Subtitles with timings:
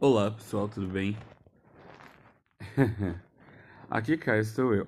[0.00, 1.16] Olá pessoal, tudo bem?
[3.90, 4.86] Aqui cá estou eu.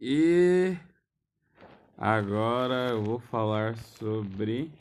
[0.00, 0.76] E
[1.96, 4.72] agora eu vou falar sobre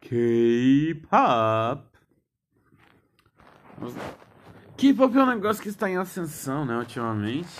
[0.00, 1.84] K-pop.
[4.78, 7.54] K-pop é um negócio que está em ascensão, né, ultimamente.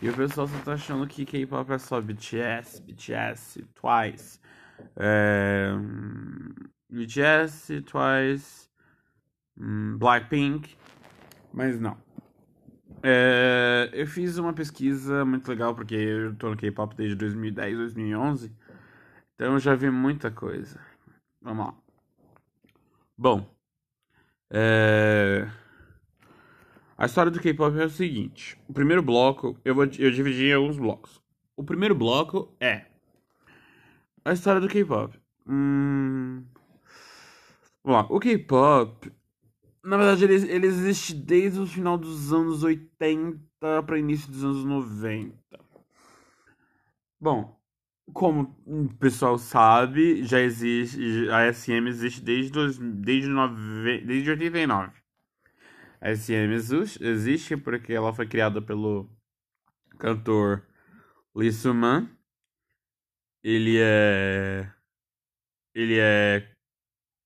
[0.00, 4.40] E o pessoal só tá achando que K-pop é só BTS, BTS, Twice,
[4.96, 5.72] é...
[6.88, 8.69] BTS, Twice, hum,
[9.98, 10.76] Blackpink,
[11.52, 11.96] mas não.
[13.02, 13.90] É...
[13.92, 18.52] Eu fiz uma pesquisa muito legal porque eu tô no K-pop desde 2010, 2011,
[19.34, 20.80] então eu já vi muita coisa.
[21.42, 21.74] Vamos lá.
[23.16, 23.46] Bom,
[24.50, 25.46] é...
[26.96, 30.54] A história do K-pop é o seguinte: o primeiro bloco, eu vou eu dividi em
[30.54, 31.22] alguns blocos.
[31.56, 32.86] O primeiro bloco é
[34.24, 35.18] a história do K-pop.
[35.46, 36.44] Hum...
[37.82, 39.10] Vamos lá, o K-pop,
[39.82, 43.38] na verdade, ele, ele existe desde o final dos anos 80
[43.86, 45.36] para início dos anos 90.
[47.18, 47.60] Bom,
[48.12, 54.92] como o pessoal sabe, já existe, a SM existe desde, dois, desde, nove, desde 89.
[56.00, 56.52] A SM
[57.00, 59.08] existe porque ela foi criada pelo
[59.98, 60.66] cantor
[61.34, 62.08] Lee Suman.
[63.42, 64.72] Ele é.
[65.74, 66.50] Ele é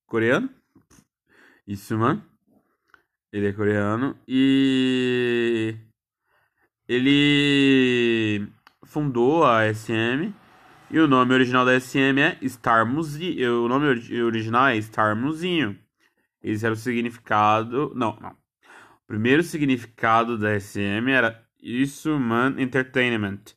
[0.07, 0.53] coreano.
[1.67, 2.34] Lee Suman.
[3.35, 4.17] Ele é coreano.
[4.29, 5.77] E.
[6.89, 8.47] Ele
[8.85, 10.33] fundou a SM.
[10.89, 13.65] E o nome original da SM é Star Muzinho.
[13.65, 13.89] O nome
[14.23, 15.77] original é Star Muzinho.
[16.41, 17.93] Esse era o significado.
[17.97, 18.31] Não, não.
[18.31, 23.57] O primeiro significado da SM era Isuman Entertainment.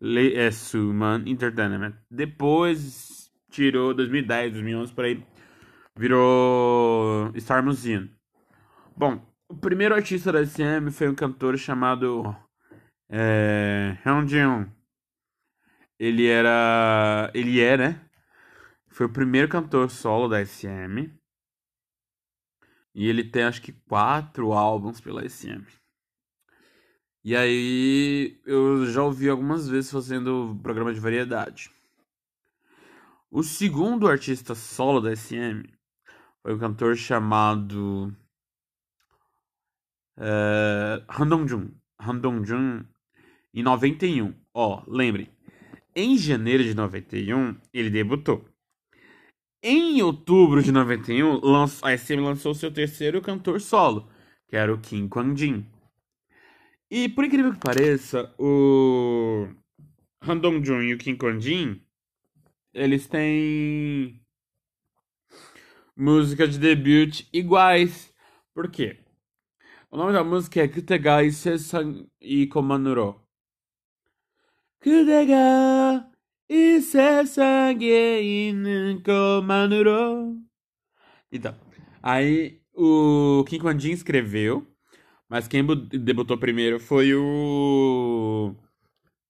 [0.00, 1.94] Le é Suman Entertainment.
[2.10, 5.24] Depois tirou 2010, 2011 por aí.
[5.96, 8.08] Virou Star Museum.
[8.96, 12.22] Bom, o primeiro artista da SM foi um cantor chamado
[13.10, 14.70] é, Hyunjin.
[15.98, 17.28] Ele era.
[17.34, 18.10] Ele é, né?
[18.88, 21.12] Foi o primeiro cantor solo da SM.
[22.94, 25.66] E ele tem acho que quatro álbuns pela SM.
[27.24, 31.68] E aí eu já ouvi algumas vezes fazendo programa de variedade.
[33.28, 35.64] O segundo artista solo da SM
[36.42, 38.14] foi um cantor chamado
[40.18, 41.70] uh, Han Dong-jun.
[41.98, 42.84] Han Dong-jun
[43.52, 44.34] em 91.
[44.52, 45.30] Ó, lembre,
[45.94, 48.44] em janeiro de 91 ele debutou.
[49.62, 51.40] Em outubro de 91,
[51.82, 54.10] a SM lançou seu terceiro cantor solo,
[54.46, 55.64] que era o Kim Kwang-jin.
[56.90, 59.48] E por incrível que pareça, o
[60.20, 61.80] Han Dong-jun e o Kim Kwang-jin,
[62.74, 64.20] eles têm
[65.96, 68.12] música de debut iguais.
[68.52, 69.03] Por quê?
[69.94, 71.54] O nome da música é Kutega Ise
[72.20, 73.24] e Komanuro.
[74.82, 76.10] Kutega
[76.48, 78.52] Ise Sangue
[79.04, 80.36] Komanuro.
[81.30, 81.54] Então,
[82.02, 84.66] aí o Kim Kwan Jin escreveu,
[85.28, 88.52] mas quem debutou primeiro foi o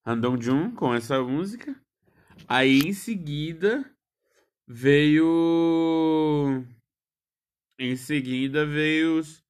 [0.03, 1.79] Andong Jun com essa música.
[2.49, 3.85] Aí em seguida
[4.67, 6.65] veio.
[7.79, 9.44] Em seguida veio os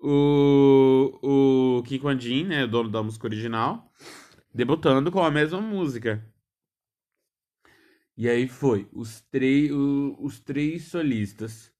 [0.00, 3.90] o o Kwan Jin, né, dono da música original,
[4.54, 6.24] debutando com a mesma música.
[8.16, 11.72] E aí foi os, três os três solistas.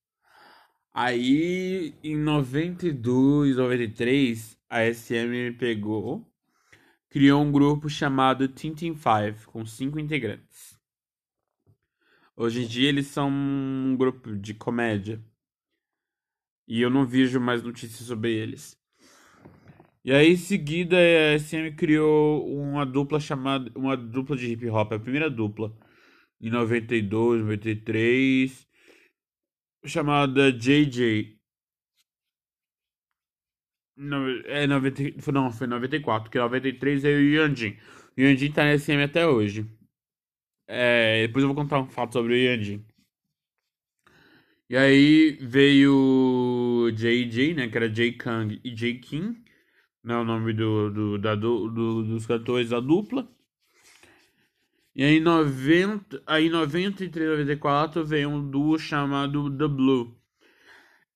[0.92, 6.26] Aí em 92, 93, a SM pegou,
[7.08, 10.78] criou um grupo chamado Tintin Five, com cinco integrantes.
[12.36, 15.22] Hoje em dia eles são um grupo de comédia.
[16.70, 18.78] E eu não vejo mais notícias sobre eles.
[20.04, 23.72] E aí em seguida a SM criou uma dupla chamada.
[23.76, 25.76] Uma dupla de hip hop, a primeira dupla
[26.40, 28.68] em 92, 93,
[29.84, 31.36] chamada JJ.
[33.96, 37.76] No, é 90, não, foi 94, porque 93 é o Yanjin.
[38.16, 39.66] O Yanjin tá na SM até hoje.
[40.68, 42.86] É, depois eu vou contar um fato sobre o Yanjin.
[44.70, 49.42] E aí veio JJ, né, que era J Kang e J Kim,
[50.04, 53.28] né, o nome do, do, da, do, do dos cantores da dupla.
[54.94, 60.16] E aí, 90, aí 93, 94 veio um duo chamado The Blue.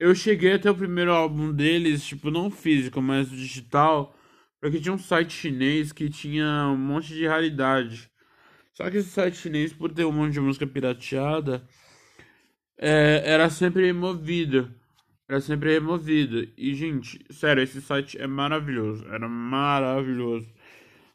[0.00, 4.18] Eu cheguei até o primeiro álbum deles, tipo, não físico, mas digital,
[4.60, 8.10] porque tinha um site chinês que tinha um monte de raridade.
[8.72, 11.64] Só que esse site chinês, por ter um monte de música pirateada,
[12.78, 14.74] é, era sempre movido.
[15.28, 16.46] era sempre removida.
[16.56, 19.06] E, gente, sério, esse site é maravilhoso.
[19.08, 20.48] Era maravilhoso.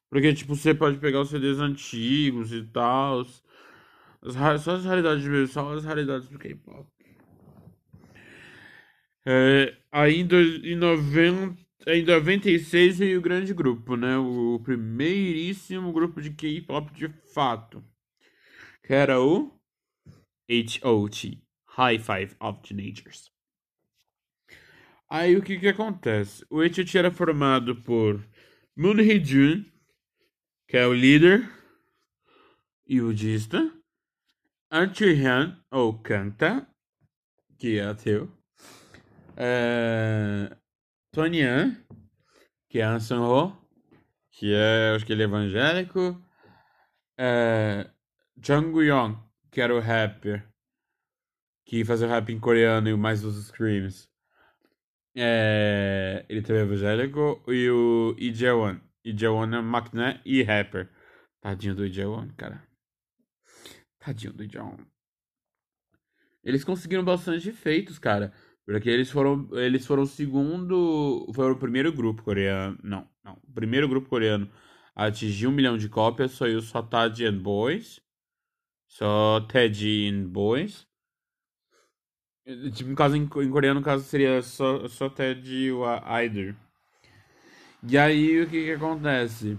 [0.10, 3.26] Porque, tipo, você pode pegar os CDs antigos e tal.
[4.24, 6.88] Só as raridades mesmo, só as raridades do K-pop.
[9.26, 10.28] É, aí em,
[10.72, 11.58] em, 90,
[11.88, 14.18] em 96 veio o grande grupo, né?
[14.18, 17.84] O primeiríssimo grupo de K-pop de fato.
[18.84, 19.54] Que era o
[20.50, 21.49] H.O.T.
[21.80, 23.32] High Five of Teenagers.
[25.10, 26.46] Aí o que que acontece?
[26.50, 26.98] O H.O.T.
[26.98, 28.28] era formado por
[28.76, 29.66] Moon Hee-jun,
[30.68, 31.50] que é o líder
[32.86, 33.74] e o dista.
[34.70, 36.68] An Hyun, ou canta,
[37.58, 38.30] que é ateu.
[39.38, 40.56] É...
[41.12, 41.76] Tony An,
[42.68, 43.58] que é An Ho,
[44.32, 46.22] que é, acho que ele é evangélico.
[47.18, 47.90] É...
[48.38, 49.18] Jung Young,
[49.50, 50.49] que era o rapper,
[51.70, 54.10] que fazia rap em coreano e mais dos screams.
[55.16, 56.26] É...
[56.28, 57.44] Ele também é evangélico.
[57.48, 58.16] E o.
[58.18, 58.34] Lee
[59.16, 60.90] Jae-won é máquina e rapper.
[61.40, 62.68] Tadinho do Jae-won, cara.
[64.00, 64.80] Tadinho do John.
[66.44, 68.34] Eles conseguiram bastante feitos, cara.
[68.66, 71.32] Porque eles foram, eles foram o segundo.
[71.36, 72.80] Foi o primeiro grupo coreano.
[72.84, 73.40] Não, não.
[73.48, 74.50] O primeiro grupo coreano
[74.96, 78.02] a atingir um milhão de cópias o só Tad and Boys.
[78.88, 80.89] Só Ted and Boys.
[82.74, 86.56] Tipo, no caso, em, em coreano, no caso, seria só, só Ted e o Aider.
[87.84, 89.58] E aí, o que que acontece?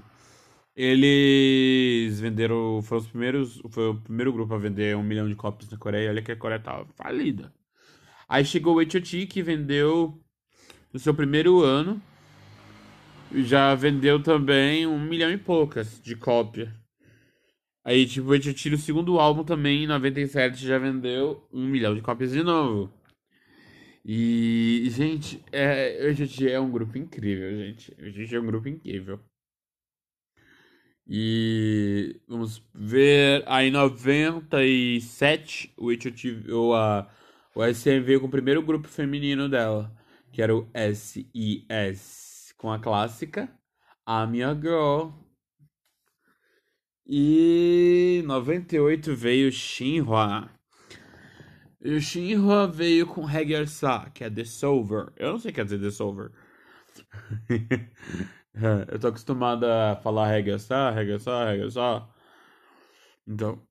[0.77, 2.83] Eles venderam.
[2.83, 3.63] Foram os primeiros.
[3.71, 6.11] Foi o primeiro grupo a vender um milhão de cópias na Coreia.
[6.11, 7.53] Olha que a Coreia tava falida.
[8.29, 9.27] Aí chegou o H.O.T.
[9.27, 10.21] que vendeu
[10.93, 12.01] no seu primeiro ano.
[13.35, 16.80] Já vendeu também um milhão e poucas de cópia.
[17.91, 18.71] Aí, tipo, o H.O.T.
[18.71, 22.89] no segundo álbum também, em 97, já vendeu um milhão de cópias de novo.
[24.05, 26.53] E, gente, é, o H.O.T.
[26.53, 27.91] é um grupo incrível, gente.
[27.99, 28.37] O H.O.T.
[28.37, 29.19] é um grupo incrível.
[31.05, 37.11] E vamos ver, aí em 97 o HOT, ou a,
[37.57, 39.93] o SM veio com o primeiro grupo feminino dela,
[40.31, 43.51] que era o SIS, com a clássica
[44.07, 45.11] A Minha Girl.
[47.13, 50.49] E 98 veio Shinhwa.
[51.83, 53.27] E o Shinhwa veio com
[53.67, 55.13] Sa, que é The Solver.
[55.17, 56.31] Eu não sei o que quer dizer The Solver.
[58.53, 62.09] É, eu tô acostumado a falar regressar, regressar, regressar.
[63.27, 63.63] Então.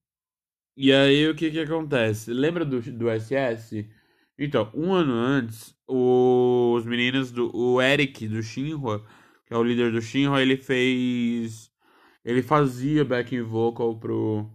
[0.77, 2.31] E aí o que que acontece?
[2.33, 3.89] Lembra do, do SS?
[4.37, 7.55] Então, um ano antes, os meninos do.
[7.55, 9.05] O Eric do Shinhwa,
[9.45, 11.68] que é o líder do Shinhwa, ele fez.
[12.29, 14.49] Ele fazia backing vocal pro,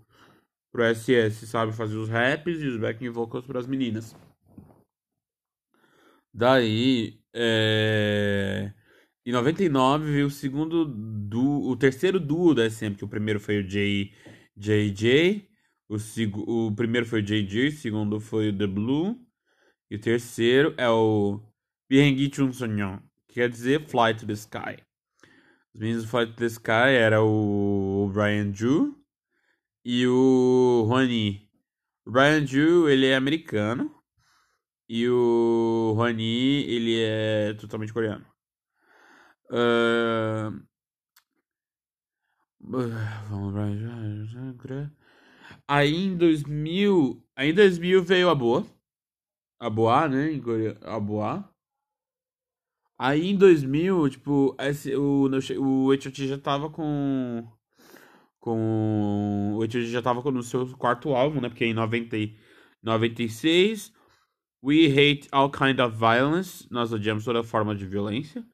[0.73, 1.73] pro SS, sabe?
[1.73, 4.17] Fazia os raps e os backing vocals pras meninas.
[6.33, 7.21] Daí.
[7.35, 8.73] É
[9.27, 13.61] em 99 veio o segundo duo, o terceiro duo da SM, que o primeiro foi
[13.61, 14.13] o J,
[14.55, 15.49] JJ,
[15.89, 19.19] o, o primeiro foi o JJ, o segundo foi o The Blue,
[19.91, 21.41] e o terceiro é o
[21.89, 24.85] Biengi Chun-sonyeon, que quer dizer Fly to the Sky.
[25.75, 28.97] Os meninos do Fly to the Sky era o Brian Ju
[29.85, 31.51] e o Rony.
[32.07, 33.93] O Brian Ju, ele é americano,
[34.89, 38.25] e o Rony, ele é totalmente coreano.
[39.51, 40.63] Uh...
[45.67, 48.65] Aí em 2000, aí em 2000 veio a Boa.
[49.59, 50.41] A Boa, né?
[50.83, 51.54] A Boa.
[52.99, 57.47] Aí em 2000, tipo, esse, o, o HOT já tava com.
[58.39, 59.55] Com.
[59.55, 61.49] O HOT já tava no seu quarto álbum, né?
[61.49, 62.17] Porque em 90,
[62.83, 63.93] 96,
[64.63, 66.67] We Hate All Kind of Violence.
[66.71, 68.47] Nós odiamos toda forma de violência.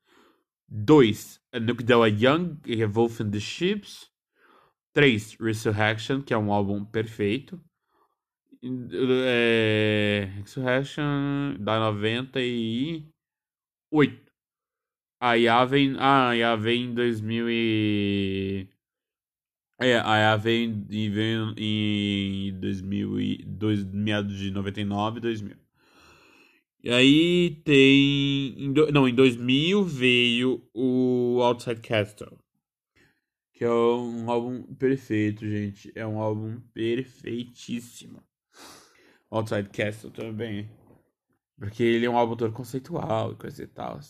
[0.69, 1.41] 2.
[1.63, 4.09] No que deu a Young Revolve in the Ships.
[4.95, 5.37] 3.
[5.41, 7.61] Resurrection, que é um álbum perfeito.
[8.63, 14.30] É, Resurrection da 98.
[15.21, 15.97] A IA vem.
[15.99, 18.67] Ah, a IA vem em 2000 e.
[19.79, 25.57] É, a IA vem, vem em 2000 e, dois, meados de 99 2000.
[26.83, 28.55] E aí tem.
[28.65, 32.39] Em do, não, em 2000 veio o Outside Castle.
[33.53, 35.93] Que é um álbum perfeito, gente.
[35.95, 38.21] É um álbum perfeitíssimo.
[39.31, 40.69] Outside Castle também.
[41.59, 44.01] Porque ele é um álbum todo conceitual e coisa e tal.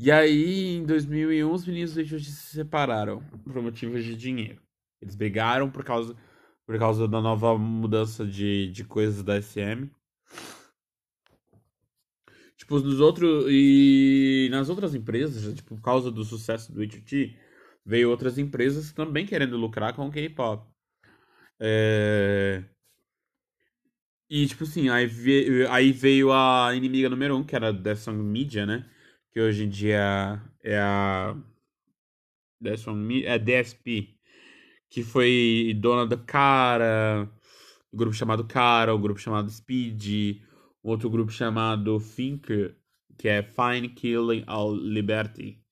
[0.00, 4.62] E aí, em 2001, os meninos do se separaram por motivos de dinheiro.
[5.02, 6.16] Eles brigaram por causa,
[6.64, 9.90] por causa da nova mudança de, de coisas da SM.
[12.56, 13.46] Tipo, nos outros.
[13.48, 17.36] E nas outras empresas, tipo, por causa do sucesso do HT,
[17.84, 20.64] veio outras empresas também querendo lucrar com o K-pop.
[21.58, 22.62] É...
[24.30, 27.98] E, tipo assim, aí veio, aí veio a inimiga número um, que era a Death
[27.98, 28.88] Song Media, né?
[29.38, 31.36] Que hoje em dia é a.
[33.24, 34.18] É DSP.
[34.90, 37.30] Que foi dona do Cara,
[37.92, 40.42] o grupo chamado Cara, o grupo chamado Speed,
[40.82, 42.76] outro grupo chamado Thinker,
[43.16, 45.64] que é Fine Killing All Liberty,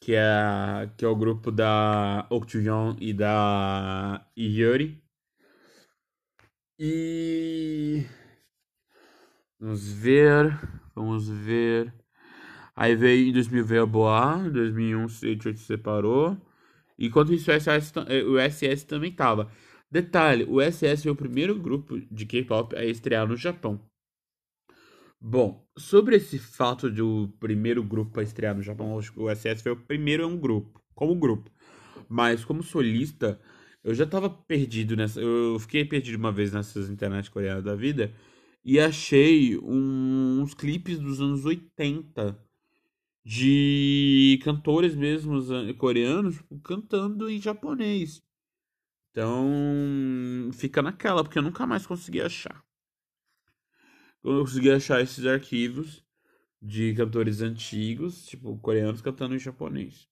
[0.00, 5.00] que é, que é o grupo da Octuyon e da Yuri.
[6.76, 8.04] E
[9.60, 10.58] vamos ver,
[10.92, 12.03] vamos ver.
[12.76, 16.36] Aí veio em 2000 veio a Boa, em 2001 o 88 se separou.
[16.98, 17.92] Enquanto isso o SS,
[18.26, 19.50] o SS também tava.
[19.90, 23.80] Detalhe, o SS foi o primeiro grupo de K-pop a estrear no Japão.
[25.20, 29.72] Bom, sobre esse fato de o primeiro grupo a estrear no Japão, o SS foi
[29.72, 31.50] o primeiro um grupo, como grupo.
[32.08, 33.40] Mas como solista,
[33.82, 35.20] eu já tava perdido nessa.
[35.20, 38.12] Eu fiquei perdido uma vez nessas internet coreanas da vida
[38.64, 42.43] e achei um, uns clipes dos anos 80
[43.24, 48.22] de cantores mesmos coreanos tipo, cantando em japonês.
[49.10, 52.64] Então fica naquela, porque eu nunca mais consegui achar.
[54.22, 56.04] Eu consegui achar esses arquivos
[56.60, 60.08] de cantores antigos, tipo coreanos cantando em japonês.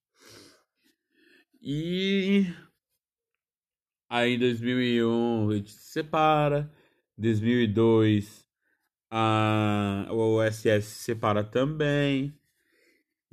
[1.61, 2.47] E
[4.15, 6.71] Aí em 2001 a gente se separa.
[7.17, 8.47] Em 2002
[9.09, 12.31] a, OSS se separa também.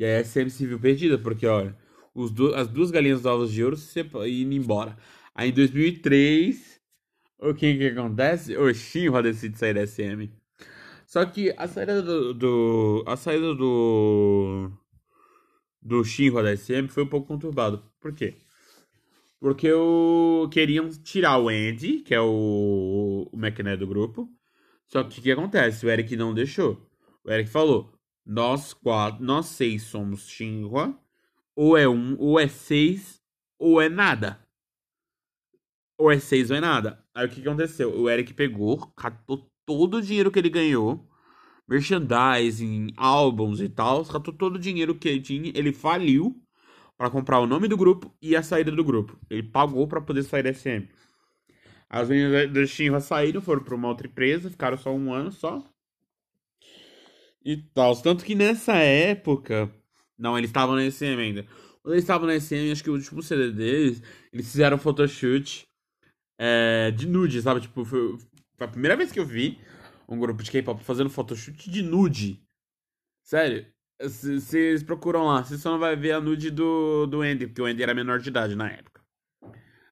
[0.00, 1.76] E a SM se viu perdida, porque olha,
[2.14, 4.96] os do, as duas galinhas ovos de ouro se indo embora.
[5.34, 6.80] Aí em 2003,
[7.38, 8.56] o que que acontece?
[8.56, 10.30] O Shinra decide sair da SM.
[11.06, 14.70] Só que a saída do, do a saída do
[15.82, 17.84] do Shinra da SM foi um pouco conturbado.
[18.00, 18.38] Por quê?
[19.38, 24.30] Porque eu queriam tirar o Andy, que é o, o McNair do grupo.
[24.86, 25.84] Só que o que acontece?
[25.84, 26.90] O Eric não deixou.
[27.22, 30.98] O Eric falou: nós quatro, nós seis somos Shinhua.
[31.56, 33.20] Ou é um, ou é seis,
[33.58, 34.40] ou é nada.
[35.98, 37.04] Ou é seis ou é nada.
[37.14, 37.94] Aí o que aconteceu?
[37.94, 41.06] O Eric pegou, catou todo o dinheiro que ele ganhou,
[41.68, 46.40] merchandising, álbuns e tal, catou todo o dinheiro que ele tinha, ele faliu
[46.96, 49.18] para comprar o nome do grupo e a saída do grupo.
[49.30, 50.88] Ele pagou para poder sair da SM.
[51.88, 55.62] As meninas da Shinra saíram, foram para uma outra empresa, ficaram só um ano só.
[57.44, 57.96] E tal.
[58.00, 59.70] Tanto que nessa época.
[60.18, 61.46] Não, eles estavam na SM ainda.
[61.82, 65.66] Quando eles estavam na SM, acho que o último CD deles, eles fizeram um photoshoot
[66.38, 67.62] é, de nude, sabe?
[67.62, 68.18] Tipo, foi,
[68.56, 69.58] foi a primeira vez que eu vi
[70.06, 72.42] um grupo de K-pop fazendo photoshoot de nude.
[73.24, 73.66] Sério,
[74.00, 77.66] vocês procuram lá, você só não vai ver a nude do, do Andy, porque o
[77.66, 79.00] Andy era menor de idade na época.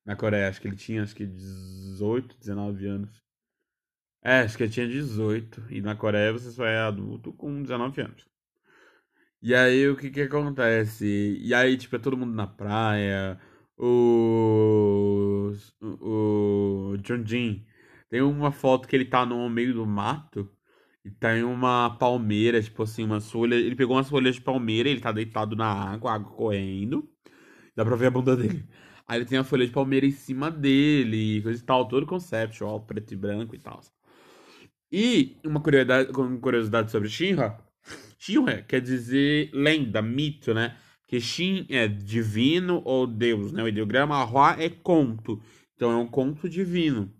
[0.05, 3.23] Na Coreia, acho que ele tinha acho que 18, 19 anos.
[4.23, 5.65] É, acho que ele tinha 18.
[5.71, 8.29] E na Coreia você só é adulto com 19 anos.
[9.41, 11.07] E aí o que que acontece?
[11.41, 13.39] E aí, tipo, é todo mundo na praia.
[13.77, 15.53] O.
[15.81, 16.97] O.
[17.03, 17.65] John Jin.
[18.11, 20.51] Tem uma foto que ele tá no meio do mato.
[21.05, 23.55] E tem uma palmeira, tipo assim, uma folha.
[23.55, 27.09] Ele pegou umas folhas de palmeira, ele tá deitado na água, água correndo.
[27.77, 28.69] Dá pra ver a bunda dele.
[29.07, 32.81] Aí ele tem a folha de palmeira em cima dele, coisa e tal, todo conceptual,
[32.87, 33.81] preto e branco e tal.
[34.91, 37.59] E uma curiosidade, uma curiosidade sobre Shinra.
[38.19, 40.77] Shinra quer dizer lenda, mito, né?
[41.07, 43.63] Que Shin é divino ou Deus, né?
[43.63, 45.41] O ideograma Hua é conto.
[45.75, 47.13] Então é um conto divino.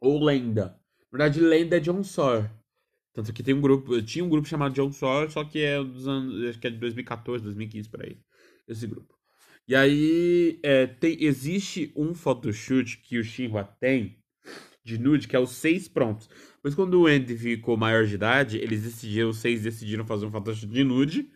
[0.00, 0.80] Ou lenda.
[1.12, 2.50] Na verdade, lenda é de Onsor.
[3.14, 6.08] Tanto que tem um grupo, tinha um grupo chamado John Sawyer, só que é dos
[6.08, 8.18] anos, acho que é de 2014, 2015 por aí,
[8.66, 9.14] esse grupo.
[9.68, 14.18] E aí é, tem, existe um photoshoot que o Shinhua tem
[14.84, 16.28] de nude, que é os seis prontos.
[16.62, 20.30] Mas quando o Andy ficou maior de idade, eles decidiram, os seis decidiram fazer um
[20.30, 21.30] photoshoot de nude.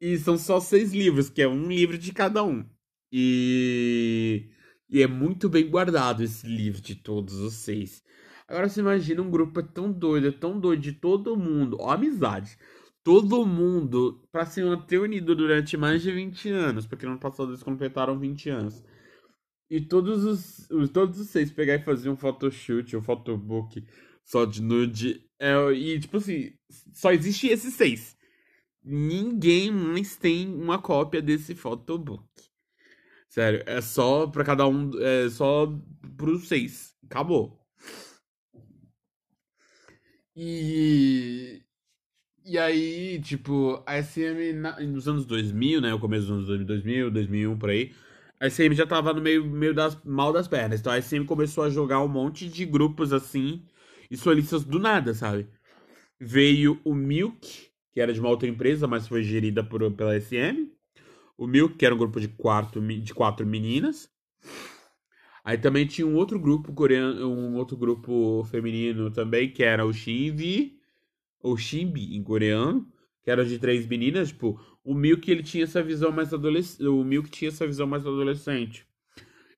[0.00, 2.64] E são só seis livros, que é um livro de cada um.
[3.12, 4.48] E,
[4.88, 8.02] e é muito bem guardado esse livro de todos os seis.
[8.46, 12.56] Agora você imagina um grupo tão doido, tão doido de todo mundo, ó, amizade.
[13.04, 17.50] Todo mundo pra se manter unido durante mais de 20 anos, porque no ano passado
[17.50, 18.82] eles completaram 20 anos.
[19.70, 23.84] E todos os, todos os seis pegar e fazer um photoshoot, um photobook
[24.24, 25.24] só de nude.
[25.38, 26.52] É, e tipo assim,
[26.92, 28.16] só existe esses seis.
[28.84, 32.24] Ninguém mais tem uma cópia desse photobook.
[33.28, 34.90] Sério, é só pra cada um.
[35.00, 35.66] É só
[36.16, 36.94] pros seis.
[37.04, 37.58] Acabou.
[40.36, 41.62] E.
[42.44, 45.94] E aí, tipo, a SM na- nos anos 2000, né?
[45.94, 47.94] O começo dos anos 2000, 2001, por aí.
[48.40, 50.80] A SM já tava no meio, meio das, mal das pernas.
[50.80, 53.64] Então a SM começou a jogar um monte de grupos assim
[54.10, 55.48] e solistas do nada, sabe?
[56.20, 60.70] Veio o Milk, que era de uma outra empresa, mas foi gerida por, pela SM.
[61.36, 64.08] O Milk, que era um grupo de quatro, de quatro meninas.
[65.44, 69.92] Aí também tinha um outro grupo coreano, um outro grupo feminino também, que era o
[69.92, 70.78] Shinvi,
[71.40, 72.86] ou Shimbi em coreano,
[73.22, 77.04] que era de três meninas, tipo, o Milk ele tinha essa visão mais adolescente, o
[77.04, 78.86] Milk tinha essa visão mais adolescente,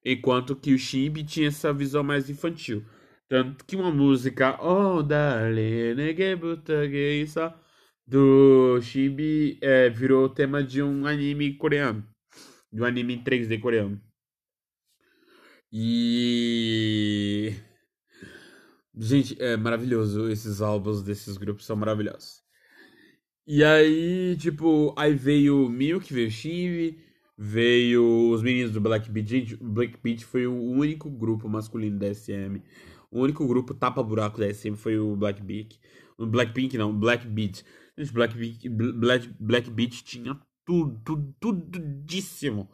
[0.05, 2.85] enquanto que o Shimbi tinha essa visão mais infantil.
[3.29, 5.95] Tanto que uma música Oh, darling,
[8.05, 12.05] do Shimbi é, virou tema de um anime coreano,
[12.73, 14.01] de um anime em 3D coreano.
[15.73, 17.55] E.
[18.97, 20.29] Gente, é maravilhoso.
[20.29, 22.43] Esses álbuns desses grupos são maravilhosos.
[23.47, 26.99] E aí, tipo, aí veio Milk, veio o Shinvi,
[27.37, 29.57] veio os meninos do Black Beat.
[29.61, 32.63] Black Beat foi o único grupo masculino da SM.
[33.11, 35.79] O único grupo tapa-buraco da SM foi o Black Beat.
[36.17, 37.65] O Blackpink não, Black Beat.
[37.99, 42.71] Gente, Black Beat, Black, Black tinha tudo, tudo, tudíssimo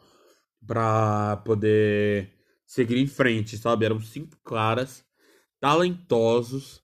[0.65, 2.33] pra poder
[2.65, 3.85] seguir em frente, sabe?
[3.85, 5.03] Eram cinco caras
[5.59, 6.83] talentosos,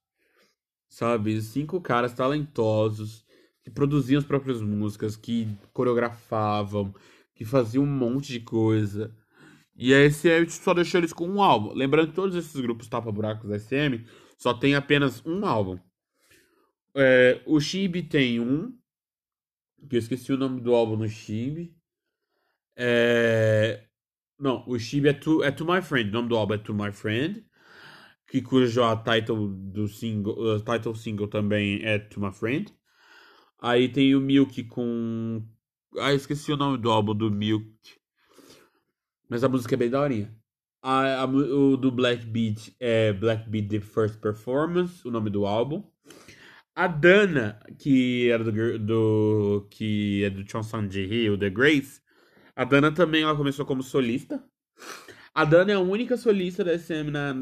[0.89, 1.41] sabe?
[1.41, 3.22] Cinco caras talentosos
[3.63, 6.93] que produziam as próprias músicas, que coreografavam,
[7.33, 9.15] que faziam um monte de coisa.
[9.75, 11.73] E a SM só deixou eles com um álbum.
[11.73, 14.05] Lembrando que todos esses grupos tapa-buracos da SM
[14.37, 15.79] só tem apenas um álbum.
[16.95, 18.77] É, o Chibi tem um,
[19.89, 21.75] que eu esqueci o nome do álbum no Chibi.
[22.75, 23.83] É,
[24.37, 26.09] não, o Chibi é to, é to My Friend.
[26.09, 27.45] O nome do álbum é To My Friend.
[28.27, 32.73] Que cujo a title do single, a title single também é To My Friend.
[33.63, 35.41] Aí tem o Milk com.
[35.97, 37.73] Ah, esqueci o nome do álbum do Milk.
[39.29, 40.35] Mas a música é bem daorinha.
[40.81, 45.45] A, a, o do Black Beat é Black Beat The First Performance, o nome do
[45.45, 45.81] álbum.
[46.75, 52.01] A Dana, que era do, do que é do Chonsan Ji o The Grace,
[52.53, 54.43] a Dana também ela começou como solista.
[55.33, 57.33] A Dana é a única solista da SM na,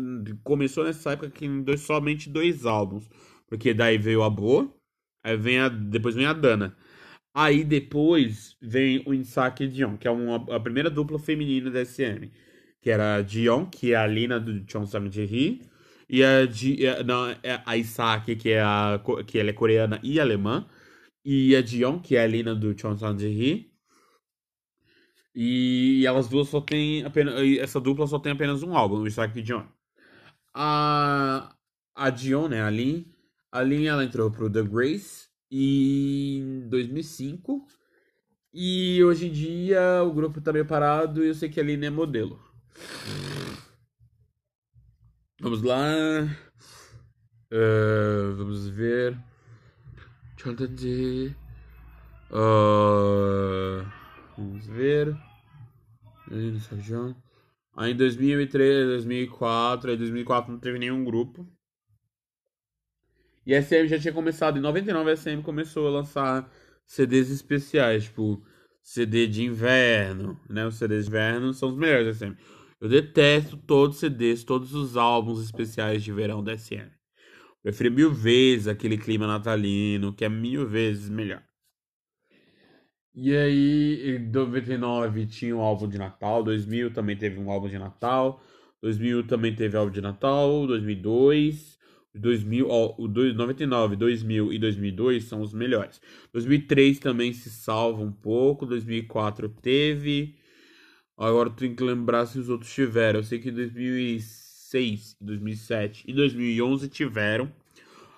[0.43, 3.09] começou nessa época que tem dois, somente dois álbuns,
[3.47, 4.71] porque daí veio a Boa,
[5.23, 6.75] aí vem a, depois vem a Dana.
[7.33, 12.29] Aí depois vem o Insaki Dion, que é uma, a primeira dupla feminina da SM,
[12.81, 15.61] que era a Dion, que é a Lina do Chonsan Ji
[16.09, 20.19] e a, Ji, não, é a Isaki, que, é a, que ela é coreana e
[20.19, 20.67] alemã,
[21.23, 23.71] e a Dion, que é a Lina do Chonsan Ji
[25.33, 27.35] e elas duas só tem apenas.
[27.59, 29.65] Essa dupla só tem apenas um álbum, o Isaac e John.
[30.53, 31.55] A,
[31.95, 32.61] a Dion, né?
[32.61, 33.05] A Lin.
[33.51, 37.67] A Lin ela entrou pro The Grace em 2005.
[38.53, 41.85] E hoje em dia o grupo tá meio parado e eu sei que a Lin
[41.85, 42.39] é modelo.
[45.41, 45.83] Vamos lá.
[47.51, 49.17] Uh, vamos ver.
[52.31, 53.85] Uh,
[54.37, 55.17] vamos ver.
[57.75, 61.45] Aí em 2003, 2004, aí 2004 não teve nenhum grupo.
[63.45, 66.51] E a SM já tinha começado, em 99 a SM começou a lançar
[66.85, 68.43] CDs especiais, tipo
[68.83, 70.65] CD de inverno, né?
[70.65, 72.37] Os CDs de inverno são os melhores da SM.
[72.79, 76.89] Eu detesto todos os CDs, todos os álbuns especiais de verão da SM.
[77.63, 81.43] Prefiro mil vezes aquele clima natalino, que é mil vezes melhor.
[83.13, 87.77] E aí, em 99 tinha um álbum de Natal, 2000 também teve um álbum de
[87.77, 88.41] Natal,
[88.81, 91.77] 2000 também teve álbum de Natal, 2002,
[92.13, 96.01] 2000, ó, o 99, 2000 e 2002 são os melhores.
[96.33, 100.35] 2003 também se salva um pouco, 2004 teve.
[101.17, 103.19] Agora eu tenho que lembrar se os outros tiveram.
[103.19, 107.51] Eu sei que em 2006, 2007 e 2011 tiveram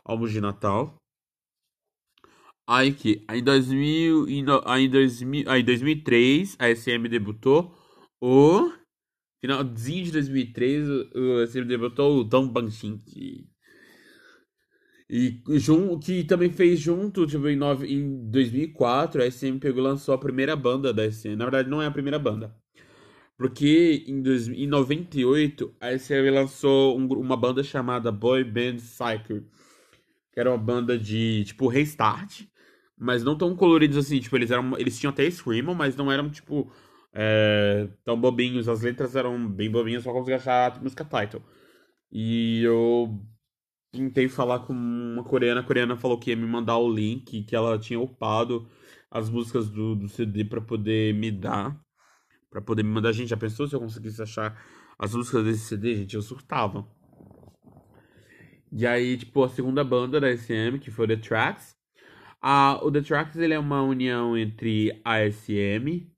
[0.04, 0.96] álbuns de Natal.
[2.66, 4.26] Aí que, em 2000,
[4.66, 7.76] aí em 2000, aí em 2003 a SM debutou
[8.22, 8.72] o
[9.42, 13.53] finalzinho de 2003 o SM debutou o Tom Banshin que
[15.48, 19.88] e jun, que também fez junto, tipo, em, nove, em 2004, a SM pegou e
[19.88, 21.36] lançou a primeira banda da SM.
[21.36, 22.56] Na verdade, não é a primeira banda.
[23.38, 29.46] Porque em, dois, em 98, a SM lançou um, uma banda chamada Boy Band Cycle.
[30.32, 32.46] Que era uma banda de, tipo, restart
[32.98, 34.78] mas não tão coloridos assim, tipo, eles eram.
[34.78, 36.72] Eles tinham até Screamo, mas não eram, tipo,
[37.14, 38.70] é, tão bobinhos.
[38.70, 41.42] As letras eram bem bobinhas, só consegui achar a música title.
[42.12, 43.20] E eu
[43.94, 47.56] tentei falar com uma coreana, a coreana falou que ia me mandar o link, que
[47.56, 48.68] ela tinha upado
[49.10, 51.80] as músicas do, do CD para poder me dar,
[52.50, 53.12] para poder me mandar.
[53.12, 54.60] Gente, já pensou se eu conseguisse achar
[54.98, 56.16] as músicas desse CD, gente?
[56.16, 56.88] Eu surtava.
[58.72, 61.76] E aí, tipo, a segunda banda da SM, que foi The Tracks.
[62.42, 66.12] A, o The Tracks, ele é uma união entre a SM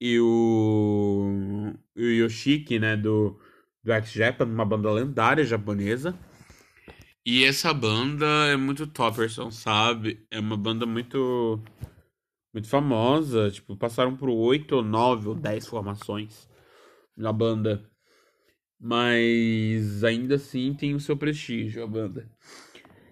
[0.00, 3.38] e o, o Yoshiki, né, do,
[3.84, 6.18] do X-Japan, uma banda lendária japonesa.
[7.24, 10.26] E essa banda é muito topperson, sabe?
[10.30, 11.62] É uma banda muito
[12.52, 16.48] muito famosa, tipo, passaram por oito ou nove ou dez formações
[17.16, 17.88] na banda.
[18.78, 22.28] Mas ainda assim tem o seu prestígio a banda.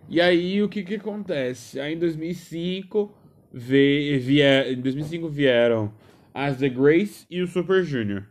[0.08, 1.78] E aí o que que acontece?
[1.78, 3.14] Aí em 2005
[3.52, 5.94] veio, vier, em 2005 vieram
[6.34, 8.26] as The Grace e o Super Junior.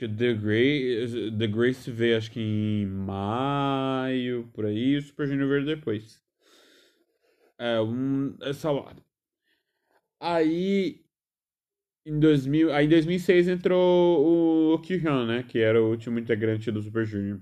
[0.00, 5.26] Que The Grace, The Grace veio acho que em maio, por aí, e o Super
[5.26, 6.22] Junior veio depois.
[7.58, 8.34] É, um,
[8.64, 8.96] hora.
[10.18, 11.04] Aí
[12.06, 16.80] em 2000, aí em 2006 entrou o Kyuhyun, né, que era o último integrante do
[16.80, 17.38] Super Junior.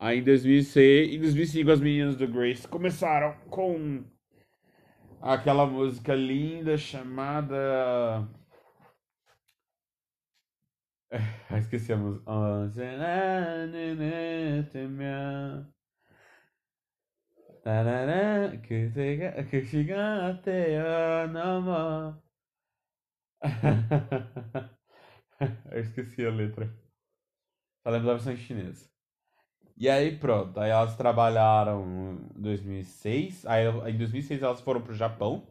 [0.00, 4.02] Aí em 2006, em 2005 as meninas do Grace começaram com
[5.22, 8.28] aquela música linda chamada
[11.58, 12.26] esqueci a música.
[18.62, 18.86] Que
[25.70, 26.72] Eu esqueci a letra.
[27.82, 28.88] Só lembro da versão chinesa.
[29.76, 31.84] E aí pronto, aí elas trabalharam
[32.36, 33.44] em 2006.
[33.46, 35.46] Aí em 2006 elas foram pro Japão.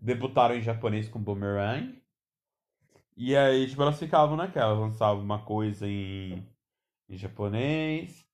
[0.00, 1.99] Debutaram em japonês com Boomerang.
[3.20, 6.44] E aí, tipo, elas ficavam naquela, lançavam uma coisa em,
[7.08, 8.26] em japonês.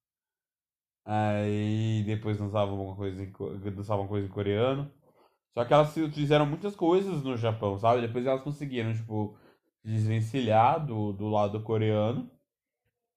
[1.04, 3.32] Aí depois lançavam uma coisa em,
[3.76, 4.90] lançavam uma coisa em coreano.
[5.54, 8.02] Só que elas fizeram muitas coisas no Japão, sabe?
[8.02, 9.38] Depois elas conseguiram, tipo,
[9.84, 12.30] desvencilhar do, do lado coreano.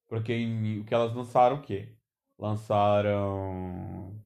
[0.08, 1.96] Porque em, o que elas lançaram o quê?
[2.38, 4.20] Lançaram.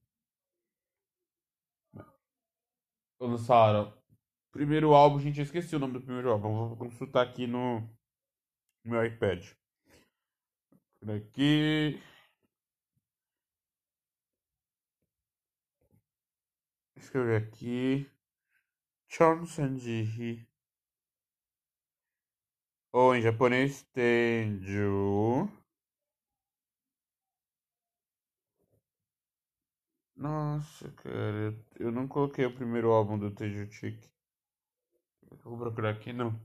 [3.19, 3.93] Lançaram.
[4.55, 6.69] Primeiro álbum, gente, eu esqueci o nome do primeiro álbum.
[6.69, 7.85] Vou consultar aqui no,
[8.85, 9.45] meu iPad.
[10.97, 12.01] Por aqui.
[16.95, 18.09] escrever aqui.
[19.09, 20.47] Chonsanji.
[22.93, 25.49] Ou em japonês, Tenju.
[30.15, 34.14] Nossa, cara, eu não coloquei o primeiro álbum do Teju Chiki.
[35.43, 36.39] Vou procurar aqui, não.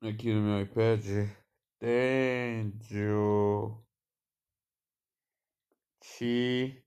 [0.00, 1.04] Aqui no meu iPad.
[1.78, 3.84] Tenju.
[6.00, 6.82] Chi.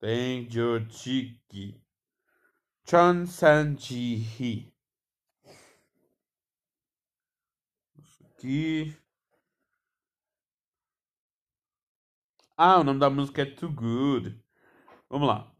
[0.00, 1.80] Tenjochiki.
[2.86, 4.72] Chonsanji-hi.
[8.40, 8.96] Aqui.
[12.56, 14.42] Ah, o nome da música é Too Good.
[15.10, 15.52] Vamos lá.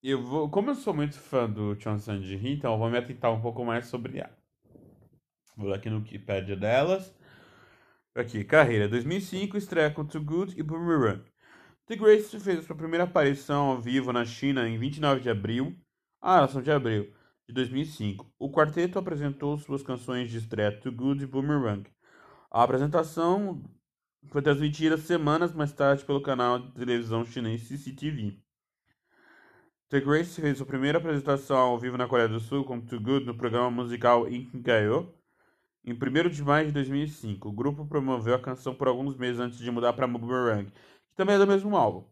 [0.00, 3.32] Eu vou, como eu sou muito fã do Chon Sanji-hi, então eu vou me atentar
[3.32, 4.38] um pouco mais sobre ela.
[5.56, 7.12] Vou aqui no Wikipedia delas.
[8.14, 11.24] Aqui, carreira 2005, estreia com Too Good e Boomerang.
[11.86, 15.76] The Grace fez sua primeira aparição ao vivo na China em 29 de abril.
[16.20, 17.12] Ah, elas são de abril.
[17.48, 18.32] De 2005.
[18.38, 21.90] O quarteto apresentou suas canções de estreia To Good e Boomerang.
[22.50, 23.62] A apresentação
[24.28, 28.38] foi transmitida semanas mais tarde pelo canal de televisão chinês CCTV.
[29.90, 33.26] The Grace fez sua primeira apresentação ao vivo na Coreia do Sul com To Good
[33.26, 35.14] no programa musical Inkigayo
[35.84, 37.50] em 1 de maio de 2005.
[37.50, 40.72] O grupo promoveu a canção por alguns meses antes de mudar para Boomerang
[41.14, 42.04] também é do mesmo álbum.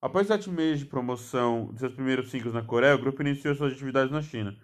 [0.00, 3.72] Após sete meses de promoção de seus primeiros singles na Coreia, o grupo iniciou suas
[3.72, 4.56] atividades na China.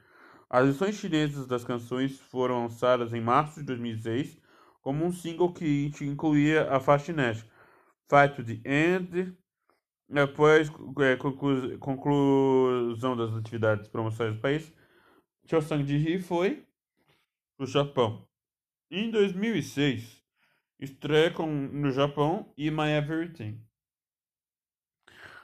[0.49, 4.47] As versões chinesas das canções foram lançadas em março de 2006
[4.89, 7.47] como um single que incluía a faixa inédita
[8.09, 9.37] Fight the End.
[10.11, 14.73] Após é, conclu conclusão das atividades promocionais do país,
[15.45, 16.67] Chosun Ji foi
[17.55, 18.27] para o Japão.
[18.91, 20.25] Em 2006,
[20.81, 23.63] estreia com, no Japão e My Everything.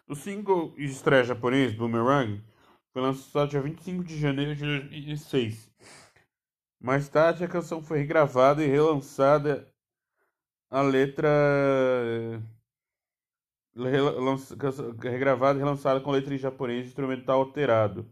[0.09, 2.42] O single de estreia japonês, Boomerang,
[2.94, 5.74] foi lançado dia 25 de janeiro de 2006.
[6.85, 9.66] Mais tarde, a canção foi regravada e relançada.
[10.70, 11.31] A letra.
[15.01, 18.07] Regravada e relançada com letra em japonês instrumental alterado.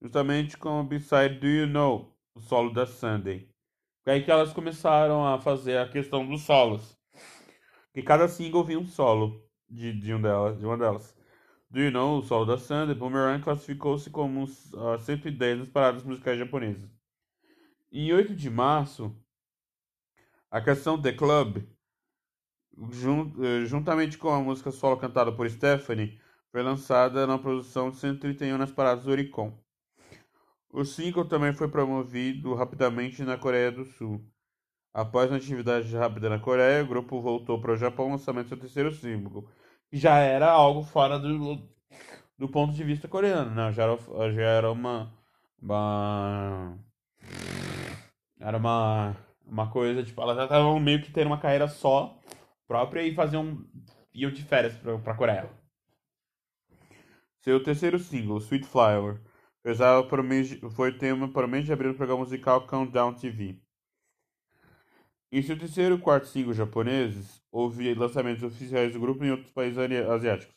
[0.00, 3.50] justamente com o B-side Do You Know, o solo da Sunday.
[4.04, 6.96] Foi aí que elas começaram a fazer a questão dos solos.
[7.92, 11.12] Que cada single vinha um solo de, de, um delas, de uma delas.
[11.68, 16.38] Do You Know, o solo da Sunday, Boomerang classificou-se como uh, 110 nas paradas musicais
[16.38, 16.99] japonesas.
[17.92, 19.12] Em 8 de março,
[20.48, 21.56] a canção The Club,
[22.78, 26.16] uh, juntamente com a música solo cantada por Stephanie,
[26.52, 29.58] foi lançada na produção de 131 nas paradas do Oricon.
[30.72, 34.24] O single também foi promovido rapidamente na Coreia do Sul.
[34.94, 38.58] Após uma atividade rápida na Coreia, o grupo voltou para o Japão lançamento do seu
[38.58, 39.48] terceiro single,
[39.88, 41.68] que já era algo fora do,
[42.38, 43.72] do ponto de vista coreano, né?
[43.72, 45.12] Já era, já era uma,
[45.60, 46.78] uma
[48.40, 52.18] era uma uma coisa tipo, elas já estavam meio que tendo uma carreira só
[52.66, 53.64] própria e faziam
[54.14, 55.50] iam de férias para para Coreia.
[57.40, 59.20] Seu terceiro single, Sweet Flower,
[59.62, 60.22] Usado para
[60.70, 63.60] foi tema para o mês de abril do programa musical Countdown TV.
[65.30, 69.78] Em seu terceiro e quarto single japoneses, houve lançamentos oficiais do grupo em outros países
[69.78, 70.56] asiáticos.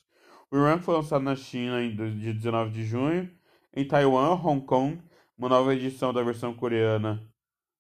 [0.50, 3.30] O Run foi lançado na China em dia 19 de junho,
[3.76, 5.02] em Taiwan, Hong Kong,
[5.38, 7.22] uma nova edição da versão coreana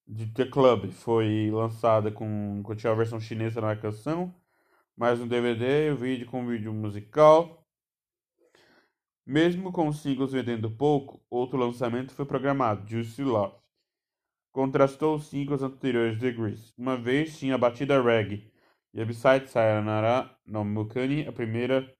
[0.08, 4.34] de The Club foi lançada com, com a versão chinesa na canção,
[4.96, 7.66] mais um DVD, um vídeo com vídeo musical.
[9.26, 13.56] Mesmo com os singles vendendo pouco, outro lançamento foi programado, Juicy Love.
[14.52, 16.74] Contrastou os singles anteriores de Grease.
[16.78, 18.52] Uma vez tinha a batida reggae
[18.94, 21.92] e a B-side Sayonara no Mukani, a primeira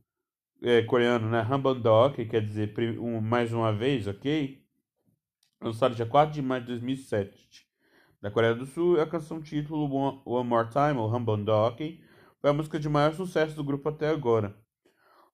[0.62, 1.46] é, coreano, né?
[1.50, 4.65] Hambando, que quer dizer um, mais uma vez, ok?
[5.60, 7.66] Lançado dia 4 de maio de 2007.
[8.20, 12.00] Da Coreia do Sul, a canção título One, One More Time, ou Hambando, ok?
[12.40, 14.54] Foi a música de maior sucesso do grupo até agora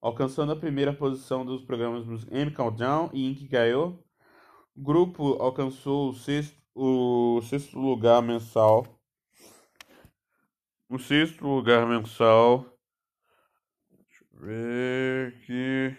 [0.03, 4.05] alcançando a primeira posição dos programas M Countdown e Inkigayo.
[4.75, 8.85] O grupo alcançou o sexto, o sexto lugar mensal.
[10.89, 12.67] O sexto lugar mensal.
[13.91, 15.97] Deixa eu ver aqui.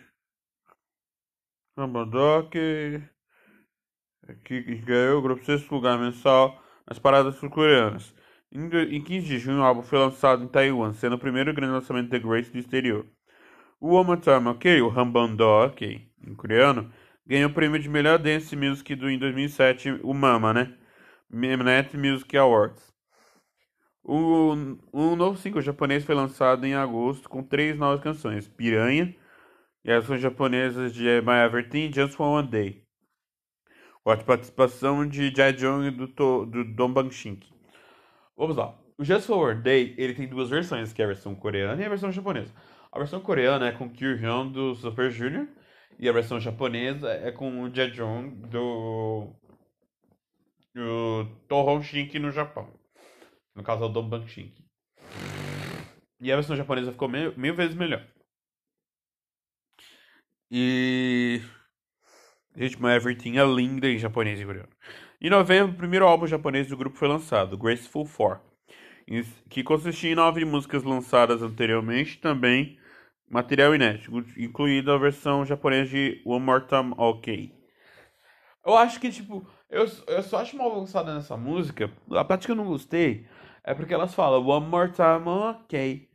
[1.77, 2.53] Rambadoc.
[4.27, 8.13] Aqui ganhou o grupo sexto lugar mensal nas paradas sul-coreanas.
[8.51, 12.09] Em 15 de junho, o álbum foi lançado em Taiwan, sendo o primeiro grande lançamento
[12.09, 13.05] de Grace do exterior.
[13.81, 16.89] O One Time OK, o Rambandó OK, em coreano,
[17.25, 20.77] ganhou o prêmio de melhor dance music do em 2007, o MAMA, né?
[21.29, 22.93] Mnet Music Awards.
[24.03, 24.53] O,
[24.93, 29.15] um novo single japonês foi lançado em agosto com três novas canções: Piranha
[29.83, 32.82] e as canções japonesas de My Everything Just for One Day.
[34.05, 37.47] A participação de Jai Jong e do, do Don Banshink.
[38.35, 38.77] Vamos lá.
[38.97, 41.85] O Just for One Day ele tem duas versões, que é a versão coreana e
[41.85, 42.53] a versão japonesa.
[42.91, 45.47] A versão coreana é com Kyu Hyun do Super Junior
[45.97, 49.33] e a versão japonesa é com o Jejong do
[50.75, 52.71] do Toho Shinki no Japão.
[53.55, 54.63] No caso é o Donban Shinki.
[56.19, 58.05] E a versão japonesa ficou mil, mil vezes melhor.
[60.51, 61.41] E
[62.55, 64.69] Ritmo Everything é linda em japonês e coreano.
[65.19, 68.39] Em novembro, o primeiro álbum japonês do grupo foi lançado, Graceful Four,
[69.49, 72.77] que consistia em nove músicas lançadas anteriormente, também
[73.29, 77.51] material inédito, incluindo a versão japonesa de One More Time OK.
[78.65, 81.91] Eu acho que, tipo, eu, eu só acho mal avançada nessa música.
[82.11, 83.27] A parte que eu não gostei
[83.63, 86.09] é porque elas falam One More Time OK.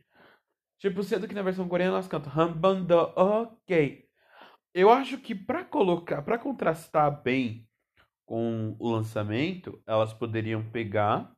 [0.79, 4.08] Tipo, sendo que na versão coreana elas cantam Hambando OK.
[4.79, 7.67] Eu acho que pra colocar, pra contrastar bem
[8.25, 11.35] com o lançamento, elas poderiam pegar,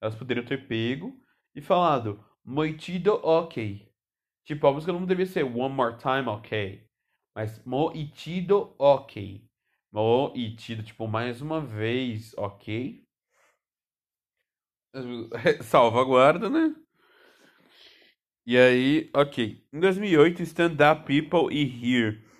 [0.00, 1.22] elas poderiam ter pego
[1.54, 3.88] e falado Moitido OK.
[4.44, 6.84] Tipo, a música não deveria ser One More Time, ok.
[7.32, 9.48] Mas Moichido, ok.
[9.92, 13.04] Oh, e tido, tipo, mais uma vez, ok?
[15.62, 16.74] Salvaguarda, né?
[18.44, 19.64] E aí, ok.
[19.72, 22.31] Em 2008, Stand Up People e Here.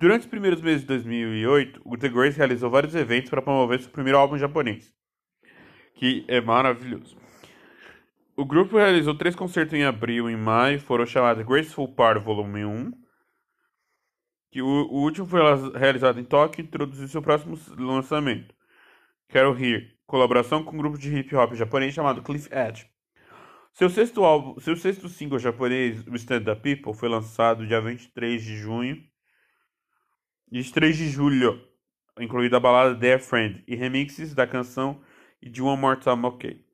[0.00, 3.90] Durante os primeiros meses de 2008, o The Grace realizou vários eventos para promover seu
[3.90, 4.94] primeiro álbum japonês,
[5.96, 7.16] que é maravilhoso.
[8.36, 12.64] O grupo realizou três concertos em abril e em maio, foram chamados Graceful Part Volume
[12.64, 12.92] 1,
[14.52, 15.40] que o, o último foi
[15.76, 18.54] realizado em Tóquio e introduziu seu próximo lançamento,
[19.28, 22.86] Quero Here, colaboração com um grupo de hip hop japonês chamado Cliff Edge.
[23.72, 28.56] Seu sexto álbum, seu sexto single japonês, Stand Up People, foi lançado dia 23 de
[28.56, 29.08] junho
[30.50, 31.60] e 3 de julho,
[32.18, 35.00] incluindo a balada Dear Friend e remixes da canção
[35.40, 36.64] e de One More Time OK.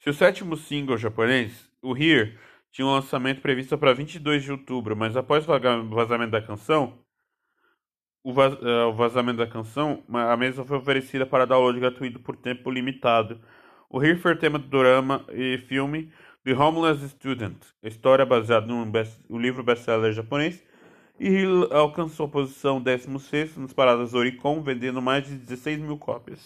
[0.00, 2.36] Seu sétimo single japonês, o Here,
[2.72, 6.98] tinha um lançamento previsto para 22 de outubro, mas após o vazamento da canção,
[8.24, 12.36] o, vaz, uh, o vazamento da canção, a mesma foi oferecida para download gratuito por
[12.36, 13.40] tempo limitado.
[13.90, 16.10] O Here foi o tema do drama e filme
[16.44, 20.64] The Homeless Student, história baseada no, best, no livro best-seller japonês,
[21.18, 26.40] e alcançou a posição 16 nas paradas Oricon, vendendo mais de 16 mil cópias.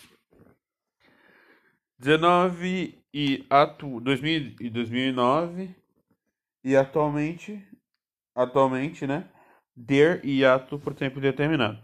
[1.98, 5.74] 19 e atu 2000 e 2009
[6.62, 7.62] e atualmente
[8.36, 9.24] atualmente, né?
[9.74, 11.78] Der e Yato por tempo determinado.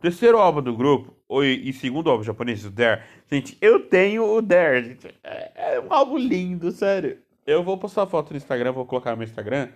[0.00, 3.04] Terceiro álbum do grupo, e segundo álbum japonês, o Der.
[3.30, 5.08] Gente, eu tenho o Der, gente.
[5.22, 7.18] É, é um álbum lindo, sério.
[7.46, 9.68] Eu vou postar foto no Instagram, vou colocar no meu Instagram.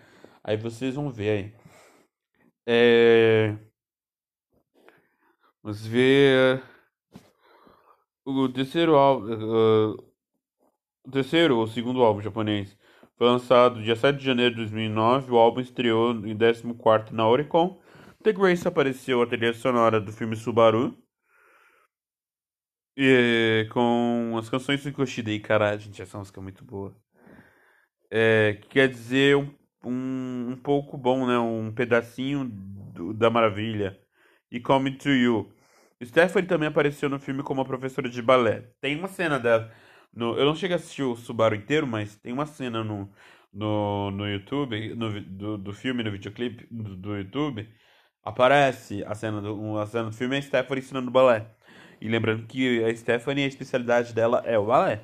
[0.42, 1.52] Aí vocês vão ver aí.
[2.66, 3.56] É...
[5.62, 6.62] Vamos ver.
[8.24, 9.26] O terceiro álbum.
[9.32, 10.12] Uh,
[11.04, 12.76] o terceiro ou segundo álbum japonês
[13.16, 15.32] foi lançado dia 7 de janeiro de 2009.
[15.32, 17.80] O álbum estreou em 14 na Oricon.
[18.22, 20.96] The Grace apareceu a trilha sonora do filme Subaru.
[22.96, 25.40] E, com as canções do Koshidei.
[25.40, 26.94] Caralho, gente, essa música é muito boa.
[28.10, 29.52] É, quer dizer um,
[29.84, 31.38] um, um, pouco bom, né?
[31.38, 33.98] Um pedacinho do, da maravilha.
[34.50, 35.52] E Come to You.
[36.04, 38.64] Stephanie também apareceu no filme como a professora de balé.
[38.80, 39.70] Tem uma cena dela.
[40.14, 43.10] No, eu não cheguei a assistir o Subaru inteiro, mas tem uma cena no,
[43.52, 47.68] no, no YouTube, no, do, do filme, no videoclipe do, do YouTube,
[48.22, 51.46] aparece a cena, do, a cena do filme é a Stephanie ensinando balé.
[52.00, 55.02] E lembrando que a Stephanie, a especialidade dela é o balé.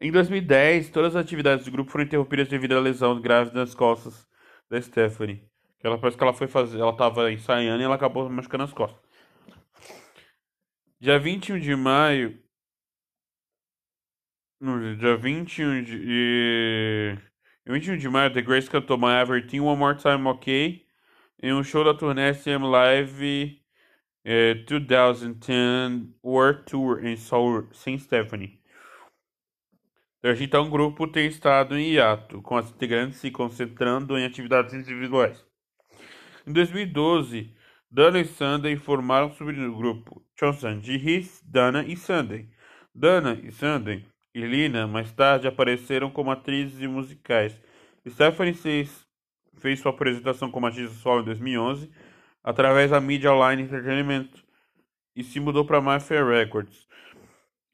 [0.00, 4.26] Em 2010, todas as atividades do grupo foram interrompidas devido à lesão grave nas costas
[4.70, 5.46] da Stephanie.
[5.82, 8.98] Ela parece que ela foi fazer, ela estava ensaiando e ela acabou machucando as costas.
[10.98, 12.42] Dia 21 de maio,
[14.60, 17.18] no dia 21 de.
[17.66, 20.86] 21 de maio, The Grace cantou My Everything One More Time OK
[21.42, 23.62] em um show da turnê SM Live
[24.24, 28.59] eh, 2010 World Tour em Seoul, sem Stephanie.
[30.22, 34.74] Desde então, o grupo tem estado em hiato, com as integrantes se concentrando em atividades
[34.74, 35.42] individuais.
[36.46, 37.54] Em 2012,
[37.90, 42.50] Dana e Sunday formaram sobre o grupo Chonsan Ji-hee, Dana e Sunday.
[42.94, 44.04] Dana e Sunday
[44.34, 47.58] e Lina mais tarde apareceram como atrizes musicais.
[48.06, 49.06] Stephanie fez,
[49.78, 51.90] sua apresentação como atriz solo em 2011
[52.44, 54.28] através da Media Online Entertainment
[55.16, 56.86] e se mudou para Mafia Records,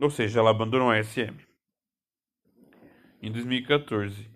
[0.00, 1.46] ou seja, ela abandonou a SM
[3.26, 4.30] em 2014.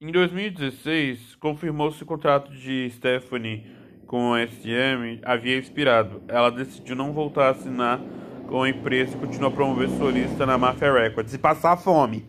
[0.00, 3.64] Em 2016, confirmou-se o contrato de Stephanie
[4.06, 6.22] com a SM havia expirado.
[6.28, 8.00] Ela decidiu não voltar a assinar
[8.48, 12.26] com a empresa e continua a promover solista na Mafia Records e passar fome.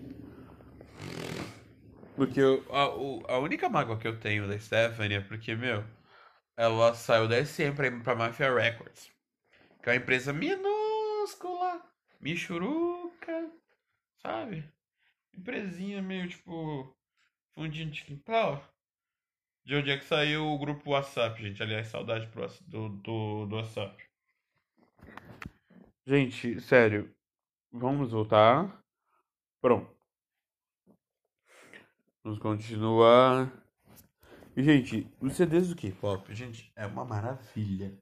[2.15, 5.83] Porque eu, a, a única mágoa que eu tenho da Stephanie é porque, meu,
[6.55, 9.12] ela saiu da SM pra ir pra Mafia Records.
[9.81, 11.81] Que é uma empresa minúscula,
[12.21, 13.49] michuruca,
[14.21, 14.63] sabe?
[15.34, 16.96] Empresinha meio tipo
[17.54, 18.64] fundinho de quintal.
[19.66, 21.64] De onde é que saiu o grupo WhatsApp, gente?
[21.64, 22.30] Aliás, saudade
[22.68, 24.03] do, do, do WhatsApp.
[26.05, 27.16] Gente, sério.
[27.72, 28.84] Vamos voltar.
[29.62, 29.89] Pronto.
[32.24, 33.51] Vamos continuar.
[34.55, 37.97] E, gente, os CDs do K-pop, gente, é uma maravilha.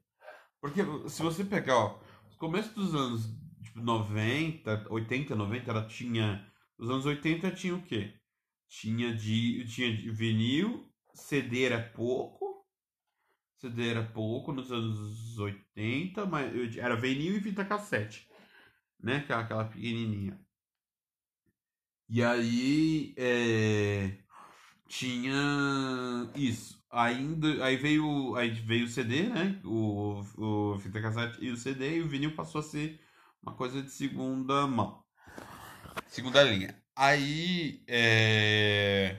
[0.60, 2.00] Porque se você pegar, ó,
[2.38, 6.51] começo dos anos tipo, 90, 80, 90, ela tinha.
[6.82, 8.12] Nos anos 80 tinha o quê?
[8.68, 12.66] Tinha de, tinha vinil, CD era pouco.
[13.58, 18.28] CD era pouco nos anos 80, mas era vinil e fita cassete,
[19.00, 19.18] né?
[19.18, 20.44] Aquela, aquela pequenininha.
[22.08, 24.18] E aí é,
[24.88, 26.84] tinha isso.
[26.90, 29.60] ainda aí veio aí veio o CD, né?
[29.64, 33.00] O, o fita cassete e o CD e o vinil passou a ser
[33.40, 35.01] uma coisa de segunda mão.
[36.08, 36.80] Segunda linha.
[36.94, 39.16] Aí é...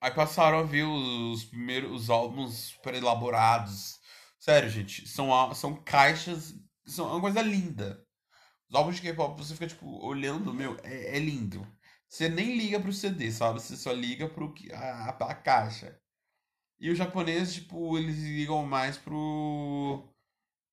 [0.00, 4.00] Aí passaram a ver os primeiros os álbuns super elaborados.
[4.38, 6.54] Sério, gente, são, são caixas.
[6.84, 8.04] São uma coisa linda.
[8.68, 11.66] Os álbuns de K-pop, você fica, tipo, olhando, meu, é, é lindo.
[12.08, 13.60] Você nem liga pro CD, sabe?
[13.60, 15.98] Você só liga pro a, a caixa.
[16.80, 20.08] E o japonês, tipo, eles ligam mais pro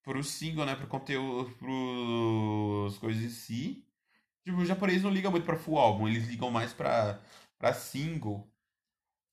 [0.04, 3.86] pro single, né, pro conteúdo, pros coisas em si.
[4.50, 7.22] Tipo, o japonês não liga muito pra full álbum, eles ligam mais pra,
[7.60, 8.52] pra single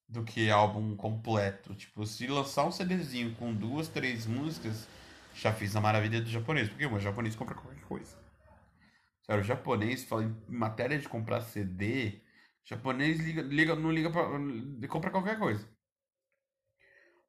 [0.06, 1.74] do que álbum completo.
[1.74, 4.86] Tipo, se lançar um CDzinho com duas, três músicas,
[5.34, 8.14] já fiz a maravilha do japonês, porque o japonês compra qualquer coisa.
[9.22, 12.20] Sério, o japonês fala em matéria de comprar CD,
[12.66, 14.28] o japonês liga, liga, não liga pra.
[14.86, 15.66] compra qualquer coisa.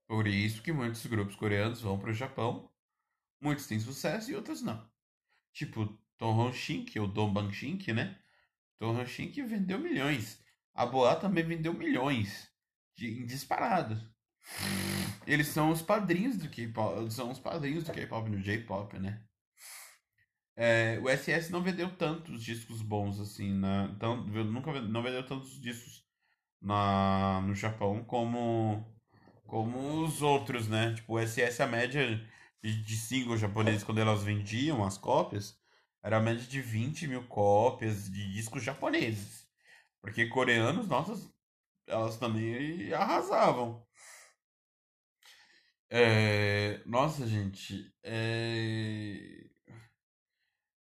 [0.05, 2.69] Por isso que muitos grupos coreanos vão pro Japão.
[3.41, 4.85] Muitos têm sucesso e outros não.
[5.53, 8.17] Tipo, Tom Honshink, ou Don Banshink, né?
[8.79, 10.39] Tom Honshink vendeu milhões.
[10.73, 12.47] A Boa também vendeu milhões.
[12.95, 14.01] De, disparado.
[15.25, 17.11] Eles são os padrinhos do K-pop.
[17.11, 19.21] São os padrinhos do K-pop no J-pop, né?
[20.55, 25.61] É, o SS não vendeu tantos discos bons assim, na, tão, nunca não vendeu tantos
[25.61, 26.03] discos
[26.59, 28.83] na, no Japão como
[29.45, 30.93] como os outros, né?
[30.93, 32.21] Tipo, o SS, a média
[32.61, 35.57] de, de singles japoneses, quando elas vendiam as cópias,
[36.03, 39.47] era média de 20 mil cópias de discos japoneses.
[40.01, 41.29] Porque coreanos, nossas,
[41.87, 43.85] elas também arrasavam.
[45.89, 49.47] É, nossa, gente, é,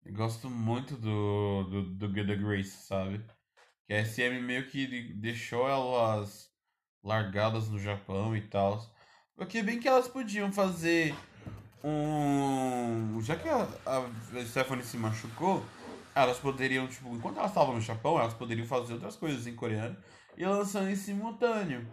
[0.05, 3.25] eu gosto muito do, do, do Good Grace, sabe?
[3.87, 6.51] Que a SM meio que deixou elas
[7.03, 8.81] largadas no Japão e tal.
[9.35, 11.15] Porque bem que elas podiam fazer
[11.87, 13.21] um.
[13.23, 15.65] Já que a, a Stephanie se machucou,
[16.15, 19.97] elas poderiam, tipo, enquanto elas estavam no Japão, elas poderiam fazer outras coisas em coreano
[20.37, 21.87] e lançando em simultâneo.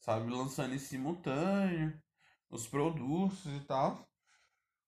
[0.00, 0.30] Sabe?
[0.30, 1.96] Lançando em simultâneo
[2.50, 4.08] os produtos e tal.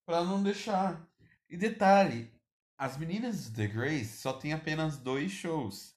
[0.04, 1.06] Pra não deixar.
[1.48, 2.32] E detalhe,
[2.76, 5.94] as meninas de The Grace só tem apenas dois shows.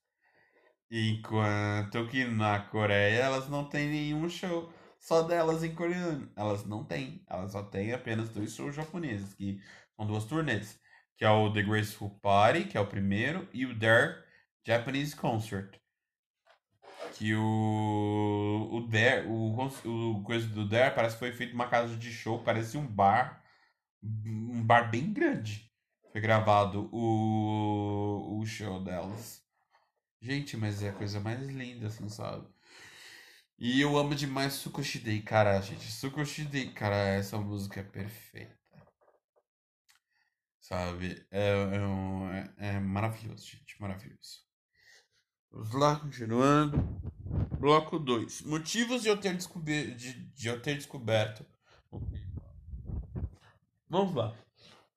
[0.89, 6.31] Enquanto que na Coreia elas não têm nenhum show só delas em coreano.
[6.35, 7.23] Elas não têm.
[7.27, 9.59] Elas só têm apenas dois shows japoneses, que
[9.95, 10.79] são duas turnês.
[11.17, 14.23] Que é o The Graceful Party, que é o primeiro, e o Dare
[14.65, 15.77] Japanese Concert.
[17.13, 18.69] Que o.
[18.71, 19.27] O Dare.
[19.27, 22.85] O, o coisa do Dare parece que foi feito uma casa de show, parece um
[22.87, 23.43] bar.
[24.03, 25.71] Um bar bem grande.
[26.11, 29.41] Foi gravado o, o show delas.
[30.21, 32.47] Gente, mas é a coisa mais linda, assim, sabe?
[33.64, 35.91] E eu amo demais Sukoshidei, cara, gente.
[35.91, 38.57] Sukoshidei, cara, essa música é perfeita.
[40.59, 41.24] Sabe?
[41.30, 41.51] É,
[42.57, 43.80] é, é, é maravilhoso, gente.
[43.80, 44.39] Maravilhoso.
[45.51, 46.80] Vamos lá, continuando.
[47.59, 48.41] Bloco 2.
[48.41, 51.45] Motivos de eu ter, descober, de, de eu ter descoberto.
[53.88, 54.36] Vamos lá.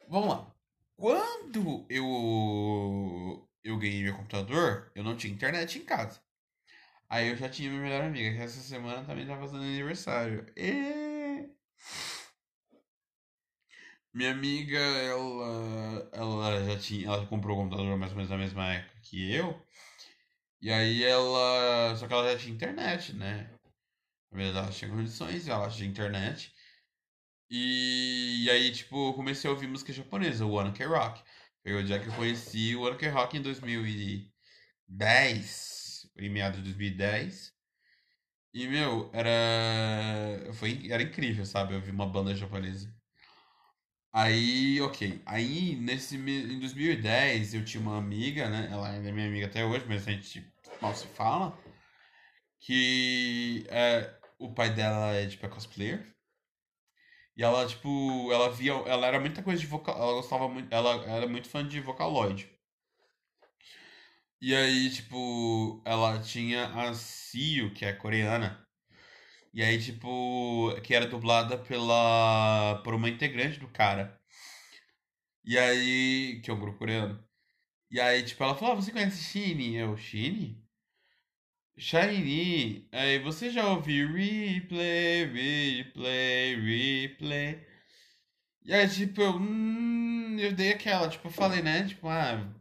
[0.08, 0.54] Vamos lá.
[0.96, 6.23] Quando eu, eu ganhei meu computador, eu não tinha internet em casa.
[7.14, 10.44] Aí eu já tinha minha melhor amiga, que essa semana também tá fazendo aniversário.
[10.56, 11.48] E...
[14.12, 18.74] Minha amiga, ela, ela já tinha, ela comprou o computador mais ou menos na mesma
[18.74, 19.62] época que eu.
[20.60, 23.48] E aí ela, só que ela já tinha internet, né?
[24.32, 26.52] Na verdade, ela tinha condições, ela tinha internet.
[27.48, 31.22] E, e aí, tipo, comecei a ouvir música japonesa, o One Ok Rock.
[31.62, 35.83] Foi o dia que eu conheci o One Ok Rock em 2010,
[36.16, 37.52] em meados de 2010.
[38.54, 40.52] E, meu, era.
[40.54, 41.74] Foi, era incrível, sabe?
[41.74, 42.94] Eu vi uma banda japonesa.
[44.12, 45.20] Aí, ok.
[45.26, 48.68] Aí, nesse, em 2010, eu tinha uma amiga, né?
[48.70, 50.46] Ela ainda é minha amiga até hoje, mas a gente
[50.80, 51.58] mal se fala.
[52.60, 56.14] Que é, o pai dela é, tipo, é cosplayer.
[57.36, 58.72] E ela, tipo, ela via.
[58.72, 59.96] Ela era muita coisa de vocal.
[59.96, 60.72] Ela gostava muito.
[60.72, 62.48] Ela era muito fã de Vocaloid.
[64.46, 68.62] E aí, tipo, ela tinha a Sio, que é coreana.
[69.54, 72.82] E aí, tipo, que era dublada pela.
[72.84, 74.20] por uma integrante do cara.
[75.44, 76.40] E aí.
[76.42, 77.24] que é um grupo coreano.
[77.90, 79.76] E aí, tipo, ela falou: ah, você conhece Shine?
[79.76, 80.62] Eu, Shine?
[81.78, 86.56] Shiny, aí você já ouviu replay, replay,
[87.06, 87.66] replay.
[88.64, 91.86] E aí, tipo, eu, hum, eu dei aquela, tipo, eu falei, né?
[91.86, 92.52] Tipo, ah,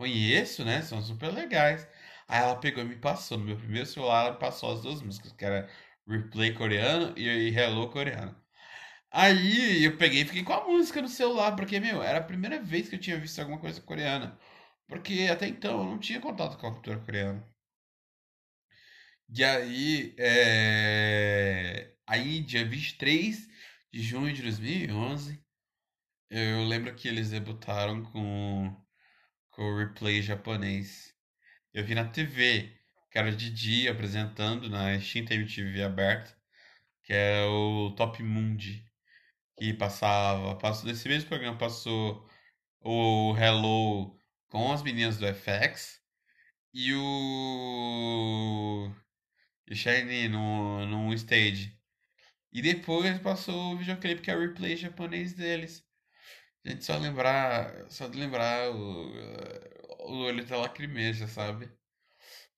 [0.00, 0.82] conheço, né?
[0.82, 1.86] São super legais.
[2.28, 3.38] Aí ela pegou e me passou.
[3.38, 5.68] No meu primeiro celular, ela passou as duas músicas, que era
[6.08, 8.34] replay coreano e, hello coreano.
[9.10, 12.60] Aí eu peguei e fiquei com a música no celular, porque, meu, era a primeira
[12.62, 14.38] vez que eu tinha visto alguma coisa coreana.
[14.88, 17.44] Porque até então eu não tinha contato com a cultura coreana.
[19.32, 21.94] E aí, é...
[22.06, 23.48] aí dia 23
[23.92, 25.40] de junho de 2011,
[26.30, 28.76] eu lembro que eles debutaram com
[29.60, 31.14] o replay japonês.
[31.74, 32.72] Eu vi na TV,
[33.10, 36.34] que era de dia apresentando na extinta MTV aberta,
[37.04, 38.84] que é o Top Mundi,
[39.58, 42.26] que passava, passou nesse mesmo programa passou
[42.80, 44.16] o Hello
[44.48, 46.00] com as meninas do FX
[46.74, 48.90] e o
[49.68, 51.78] e Shiny no, no stage.
[52.52, 55.84] E depois passou o videoclipe que é o replay japonês deles.
[56.64, 59.10] Gente, só lembrar, só de lembrar o,
[60.00, 61.70] o olho até lacrimeja, sabe?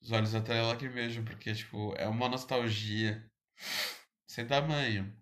[0.01, 3.31] Os olhos até lacrimejam, porque, tipo, é uma nostalgia
[4.27, 5.17] sem tamanho.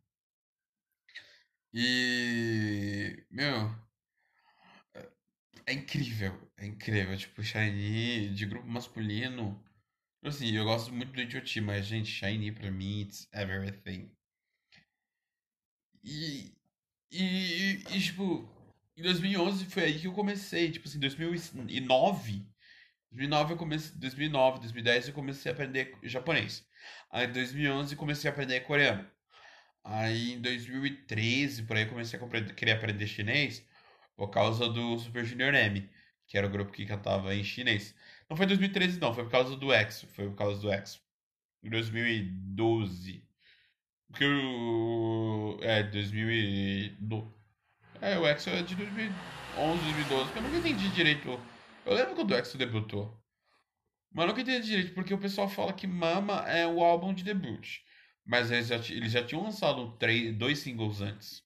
[1.73, 3.71] E, meu,
[5.67, 7.17] é incrível, é incrível.
[7.17, 9.63] Tipo, Shiny de grupo masculino.
[10.25, 14.11] Assim, eu gosto muito do Idioti, mas, gente, Shiny pra mim, it's everything.
[16.05, 16.53] E,
[17.13, 18.49] e, e, tipo,
[18.97, 20.71] em 2011 foi aí que eu comecei.
[20.71, 22.47] Tipo assim, 2009.
[23.11, 26.65] 2009 eu comecei, 2009, 2010 eu comecei a aprender japonês.
[27.11, 29.07] Aí em 2011 comecei a aprender coreano.
[29.85, 33.67] Aí em 2013, por aí, comecei a aprender, querer aprender chinês
[34.17, 35.89] por causa do Super Junior M,
[36.27, 37.95] que era o grupo que cantava em chinês.
[38.29, 41.01] Não foi em 2013, não, foi por causa do EXO, foi por causa do EXO.
[41.63, 43.25] Em 2012.
[44.09, 45.59] Porque o.
[45.63, 47.40] É, 2012.
[48.03, 51.29] É, o EXO é de 2011, 2012, que eu nunca entendi direito.
[51.85, 53.23] Eu lembro quando o EXO debutou.
[54.11, 57.23] Mas eu nunca entendi direito, porque o pessoal fala que Mama é o álbum de
[57.23, 57.81] debut.
[58.25, 61.43] Mas eles já, eles já tinham lançado três, dois singles antes.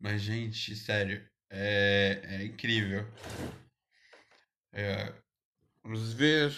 [0.00, 3.06] Mas, gente, sério, é, é incrível.
[4.72, 5.14] É,
[5.82, 6.50] vamos ver.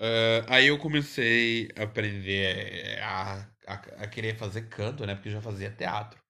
[0.00, 5.14] Uh, aí eu comecei a aprender a, a, a, querer fazer canto, né?
[5.14, 6.20] Porque eu já fazia teatro.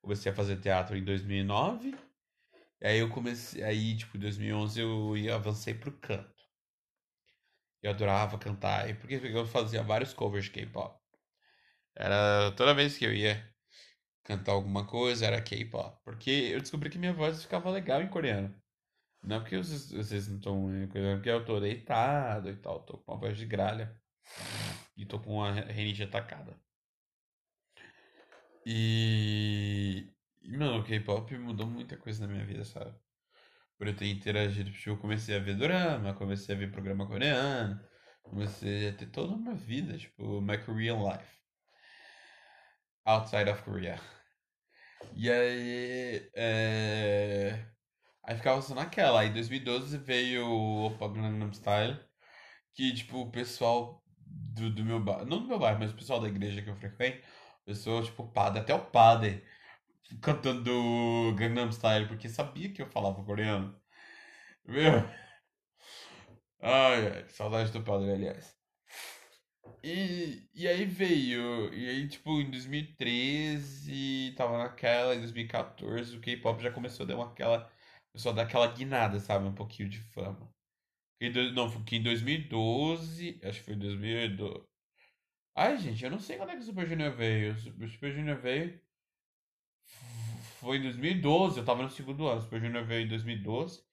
[0.00, 1.94] Comecei a fazer teatro em 2009.
[2.80, 6.32] E aí eu comecei, aí tipo, em 2011 eu avancei pro canto.
[7.82, 10.98] Eu adorava cantar, e porque eu fazia vários covers de K-pop.
[11.94, 13.46] Era toda vez que eu ia
[14.24, 15.98] cantar alguma coisa, era K-pop.
[16.04, 18.54] Porque eu descobri que minha voz ficava legal em coreano.
[19.22, 20.70] Não porque vocês, vocês não estão.
[21.16, 23.94] Porque eu tô deitado e tal, tô com uma voz de gralha.
[24.96, 26.58] E tô com a renite atacada.
[28.66, 30.10] E.
[30.42, 32.94] Mano, o K-pop mudou muita coisa na minha vida, sabe?
[33.78, 34.70] por eu ter interagido.
[34.70, 37.80] Tipo, eu comecei a ver drama, comecei a ver programa coreano,
[38.22, 41.34] comecei a ter toda uma vida, tipo, my Korean life.
[43.04, 44.00] Outside of Korea.
[45.14, 46.30] E aí.
[46.34, 47.66] É...
[48.22, 49.20] Aí ficava só naquela.
[49.20, 51.98] Aí em 2012 veio o Opa Gangnam Style.
[52.74, 55.26] Que, tipo, o pessoal do, do meu bairro.
[55.26, 57.26] Não do meu bairro, mas o pessoal da igreja que eu frequento.
[57.64, 59.44] O pessoal, tipo, padre, até o padre
[60.22, 63.80] cantando Gangnam Style, porque sabia que eu falava coreano.
[64.66, 65.04] Meu.
[66.60, 68.56] Ai, ai, saudade do padre, aliás.
[69.82, 76.62] E, e aí veio, e aí tipo em 2013 tava naquela, em 2014 o K-pop
[76.62, 77.70] já começou a dar uma, aquela,
[78.10, 80.50] começou a dar aquela guinada, sabe, um pouquinho de fama.
[81.20, 84.66] Em, não, que em 2012, acho que foi 2012.
[85.54, 87.54] Ai, gente, eu não sei quando é que o Super Junior veio.
[87.54, 88.80] O Super Junior veio
[90.64, 92.38] foi em 2012, eu tava no segundo ano.
[92.40, 93.84] O Super Junior veio em 2012.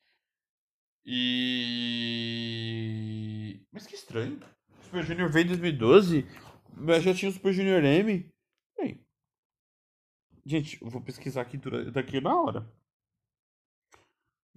[1.05, 1.91] E.
[3.71, 4.39] Mas que estranho.
[4.79, 6.25] O Super Junior veio em 2012,
[6.75, 8.31] mas já tinha o Super Junior M.
[8.77, 9.05] Bem.
[10.45, 11.57] Gente, eu vou pesquisar aqui
[11.91, 12.65] daqui na hora.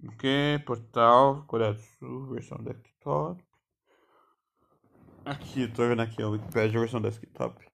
[0.01, 0.59] O que?
[0.65, 3.44] Portal Coreia do Sul, versão desktop.
[5.25, 7.65] Aqui, tô vendo aqui a Wikipedia versão desktop.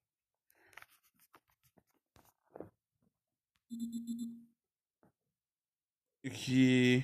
[6.30, 7.04] que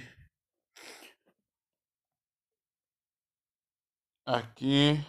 [4.26, 5.04] aqui.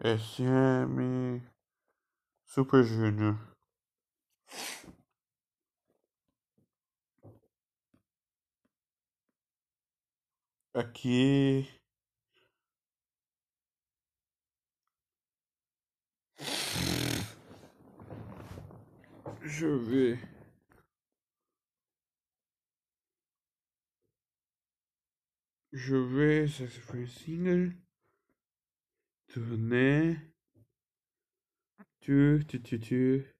[0.00, 1.40] SM
[2.46, 3.38] Super Junior.
[10.74, 11.73] Aqui
[19.44, 20.18] deixa eu ver
[25.70, 27.74] Je vais, ça c'est for single.
[29.26, 30.16] Turnê.
[32.00, 33.34] Tu, tu, tu, tu.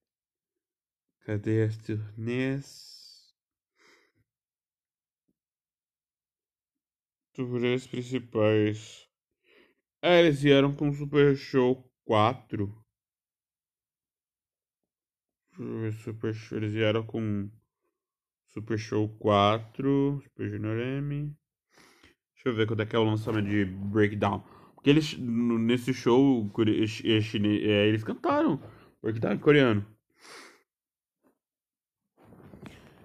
[1.25, 3.33] Cadê as turnês?
[7.35, 9.09] Turnês principais.
[10.03, 12.84] É, eles vieram com Super Show 4.
[15.57, 16.59] Deixa eu ver Super Show.
[16.59, 17.49] Eles vieram com
[18.49, 20.21] Super Show 4.
[20.23, 21.37] Super Junior M.
[22.35, 24.41] Deixa eu ver quando é que é o lançamento de Breakdown.
[24.75, 28.61] Porque eles, nesse show, é, eles cantaram
[29.01, 29.87] Breakdown em coreano.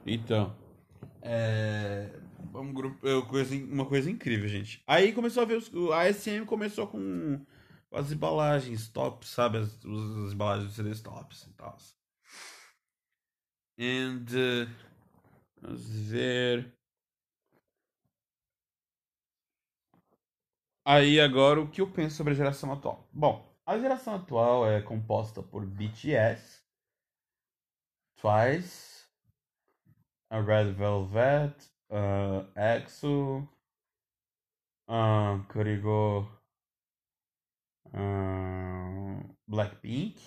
[0.06, 0.56] Então,
[1.22, 2.10] é
[2.56, 4.82] um grupo, é uma coisa, incrível, gente.
[4.88, 7.45] Aí começou a ver, os, a SM começou com
[7.93, 9.60] as embalagens tops, sabe?
[9.60, 11.78] As, as embalagens de CDs tops e tal
[13.79, 14.70] And, uh,
[15.61, 16.72] vamos ver...
[20.87, 23.09] Aí agora o que eu penso sobre a geração atual?
[23.11, 26.62] Bom, a geração atual é composta por BTS,
[28.20, 29.09] Twice,
[30.31, 33.49] a Red Velvet, uh, EXO,
[34.89, 36.29] uh, 그리고
[37.95, 40.20] uh, Blackpink.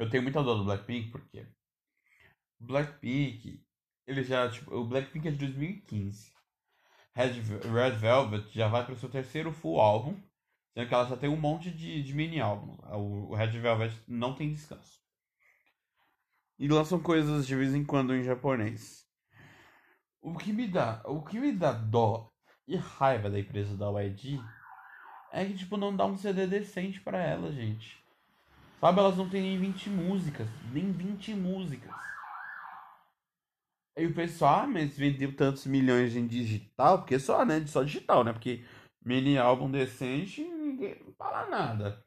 [0.00, 1.46] Eu tenho muita dor do Blackpink porque
[2.58, 3.62] Blackpink,
[4.06, 6.32] ele já tipo, o Blackpink é de 2015.
[7.14, 10.18] Red, Red Velvet já vai para o seu terceiro full álbum,
[10.72, 12.78] sendo que ela já tem um monte de, de mini álbuns.
[12.92, 14.98] O, o Red Velvet não tem descanso.
[16.58, 19.06] E lançam coisas de vez em quando em japonês.
[20.22, 22.32] O que me dá, o que me dá dó
[22.66, 24.40] e raiva da empresa da YG
[25.30, 27.99] é que tipo não dá um CD decente para ela, gente.
[28.80, 31.94] Sabe, elas não têm nem 20 músicas, nem 20 músicas.
[33.96, 37.66] Aí o pessoal, ah, mas vendeu tantos milhões em digital, porque só, né?
[37.66, 38.32] Só digital, né?
[38.32, 38.64] Porque
[39.04, 42.02] mini álbum decente, ninguém fala nada.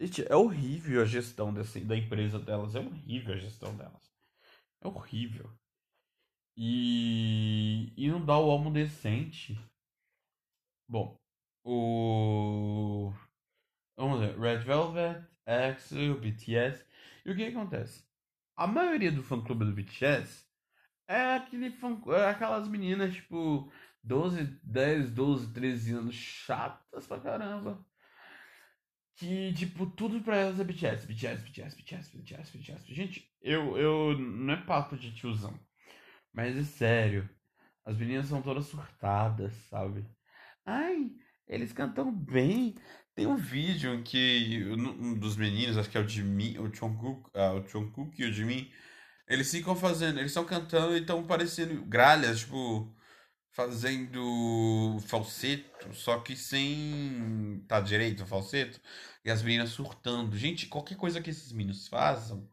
[0.00, 2.74] Gente, é horrível a gestão desse, da empresa delas.
[2.74, 4.12] É horrível a gestão delas.
[4.82, 5.48] É horrível.
[6.56, 9.56] E, e não dá o álbum decente.
[10.88, 11.16] Bom,
[11.64, 13.12] o.
[13.96, 14.38] Vamos ver.
[14.38, 16.84] Red Velvet, EXO, BTS.
[17.24, 18.04] E o que acontece?
[18.54, 20.44] A maioria do fã clube do BTS
[21.08, 23.70] é aquele fã, é aquelas meninas, tipo,
[24.02, 27.84] 12, 10, 12, 13 anos, chatas pra caramba.
[29.16, 32.94] Que, tipo, tudo pra elas é BTS, BTS, BTS, BTS, BTS, BTS.
[32.94, 34.18] Gente, eu, eu.
[34.18, 35.58] Não é papo de tiozão.
[36.32, 37.28] Mas é sério.
[37.84, 40.04] As meninas são todas surtadas, sabe?
[40.66, 41.12] Ai,
[41.46, 42.74] eles cantam bem.
[43.16, 47.30] Tem um vídeo em que um dos meninos, acho que é o Jimmy, o Jungkook,
[47.34, 48.70] ah, o Jungkook e o Jimmy,
[49.26, 52.94] eles ficam fazendo, eles estão cantando e estão parecendo gralhas, tipo,
[53.52, 58.80] fazendo falseto, só que sem tá direito o falseto,
[59.24, 60.36] e as meninas surtando.
[60.36, 62.48] Gente, qualquer coisa que esses meninos façam,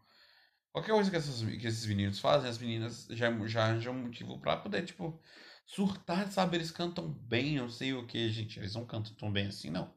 [0.72, 4.40] qualquer coisa que, essas, que esses meninos fazem, as meninas já, já arranjam um motivo
[4.40, 5.22] pra poder, tipo,
[5.66, 6.58] surtar, sabe?
[6.58, 8.60] Eles cantam bem, não sei o que, gente.
[8.60, 9.94] Eles não cantam tão bem assim, não.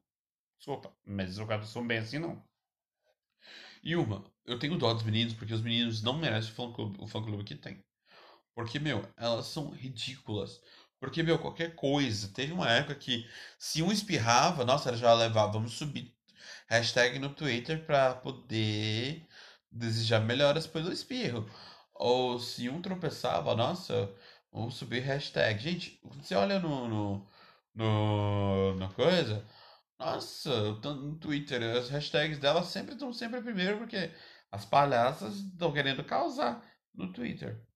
[0.58, 2.42] Desculpa, mas eles não cantam bem assim, não.
[3.82, 6.54] E uma, eu tenho dó dos meninos, porque os meninos não merecem o
[7.08, 7.82] fã-clube fã que tem.
[8.54, 10.60] Porque, meu, elas são ridículas.
[11.00, 12.28] Porque, meu, qualquer coisa.
[12.34, 13.28] Teve uma época que
[13.58, 16.14] se um espirrava, nossa, era já levava, vamos subir
[16.68, 19.26] hashtag no Twitter pra poder
[19.70, 21.48] desejar melhoras pelo espirro.
[21.94, 24.12] Ou se um tropeçava, nossa,
[24.52, 25.62] vamos subir hashtag.
[25.62, 27.26] Gente, você olha no, no,
[27.74, 29.44] no, no coisa,
[29.98, 34.10] nossa, no Twitter, as hashtags dela sempre estão sempre primeiro, porque
[34.50, 36.62] as palhaças estão querendo causar
[36.94, 37.66] no Twitter.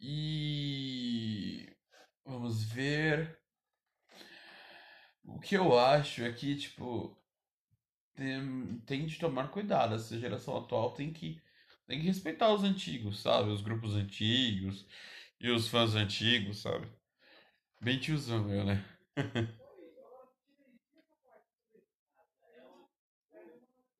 [0.00, 1.68] E
[2.24, 3.38] vamos ver.
[5.24, 7.16] O que eu acho é que, tipo,
[8.14, 9.94] tem, tem de tomar cuidado.
[9.94, 11.40] Essa geração atual tem que,
[11.86, 13.50] tem que respeitar os antigos, sabe?
[13.50, 14.86] Os grupos antigos
[15.40, 16.88] e os fãs antigos, sabe?
[17.80, 18.84] Bem tiozão eu, né?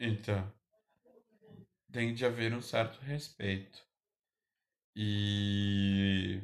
[0.04, 0.52] Então,
[1.92, 3.86] tem de haver um certo respeito.
[4.96, 6.42] E.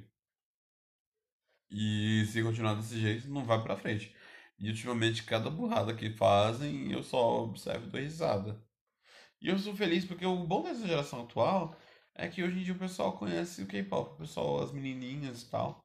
[1.70, 4.14] E se continuar desse jeito, não vai pra frente.
[4.58, 8.62] E ultimamente, cada burrada que fazem, eu só observo e dou risada.
[9.40, 11.76] E eu sou feliz porque o bom dessa geração atual
[12.14, 14.14] é que hoje em dia o pessoal conhece o K-pop.
[14.14, 15.84] O pessoal, as menininhas e tal,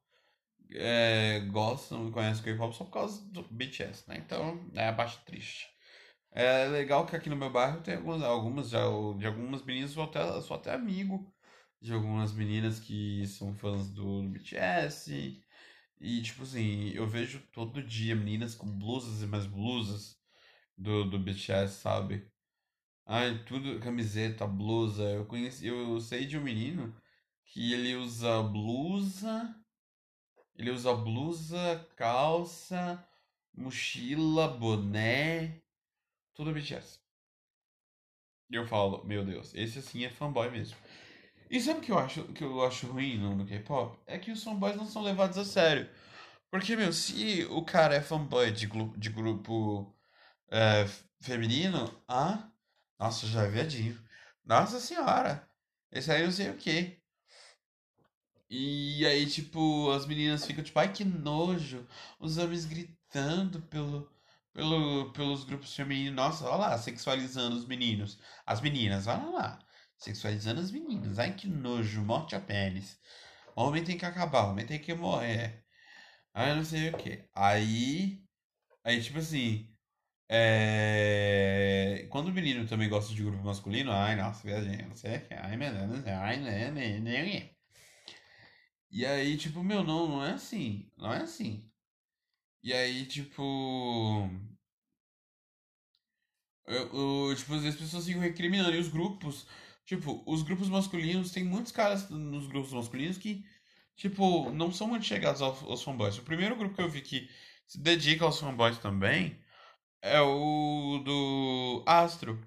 [0.72, 4.18] é, gostam e conhecem o K-pop só por causa do BTS, né?
[4.18, 5.73] Então, é a baixa triste.
[6.34, 8.80] É legal que aqui no meu bairro tem algumas, algumas já,
[9.18, 11.32] de algumas meninas, sou até, sou até amigo
[11.80, 15.42] de algumas meninas que são fãs do BTS
[16.00, 20.18] E, tipo assim, eu vejo todo dia meninas com blusas e mais blusas
[20.78, 22.30] do, do BTS, sabe?
[23.06, 25.04] Ai, tudo, camiseta, blusa.
[25.04, 26.94] Eu conheci, eu sei de um menino
[27.46, 29.54] que ele usa blusa,
[30.56, 33.06] ele usa blusa, calça,
[33.54, 35.62] mochila, boné,
[36.34, 36.98] tudo BTS.
[38.50, 40.76] E eu falo, meu Deus, esse assim é fanboy mesmo.
[41.50, 43.98] E sabe o que eu acho, que eu acho ruim no, no K-pop?
[44.06, 45.88] É que os fanboys não são levados a sério.
[46.50, 49.94] Porque, meu, se o cara é fanboy de, de grupo
[50.50, 50.86] é,
[51.20, 52.50] feminino, ah,
[52.98, 54.00] nossa, já é viadinho.
[54.44, 55.48] Nossa senhora,
[55.92, 57.00] esse aí eu sei o quê.
[58.48, 61.86] E aí, tipo, as meninas ficam tipo, ai que nojo,
[62.20, 64.08] os homens gritando pelo,
[64.54, 66.16] pelo, pelos grupos femininos.
[66.16, 68.18] Nossa, olha lá, sexualizando os meninos.
[68.46, 69.60] As meninas, olha lá,
[69.98, 71.18] sexualizando as meninas.
[71.18, 72.98] Ai que nojo, morte a pênis.
[73.56, 75.64] Homem tem que acabar, homem tem que morrer.
[76.34, 77.28] Ai, não sei o que.
[77.34, 78.22] Aí,
[78.84, 79.74] aí, tipo assim,
[80.28, 82.06] é...
[82.10, 85.34] quando o menino também gosta de grupo masculino, ai, nossa, viajei, não sei o que,
[85.34, 87.50] ai, meu Deus, ai, né, né, né.
[88.90, 90.90] E aí, tipo, meu, não, não é assim.
[90.96, 91.70] Não é assim.
[92.64, 94.28] E aí, tipo.
[96.66, 98.74] Eu, eu- tipo, as pessoas ficam recriminando.
[98.74, 99.46] E os grupos.
[99.86, 103.44] Tipo, os grupos masculinos, tem muitos caras nos grupos masculinos que,
[103.96, 106.16] tipo, não são muito chegados aos, aos fanboys.
[106.18, 107.28] O primeiro grupo que eu vi que
[107.66, 109.38] se dedica aos fanboys também
[110.02, 112.40] é o do Astro.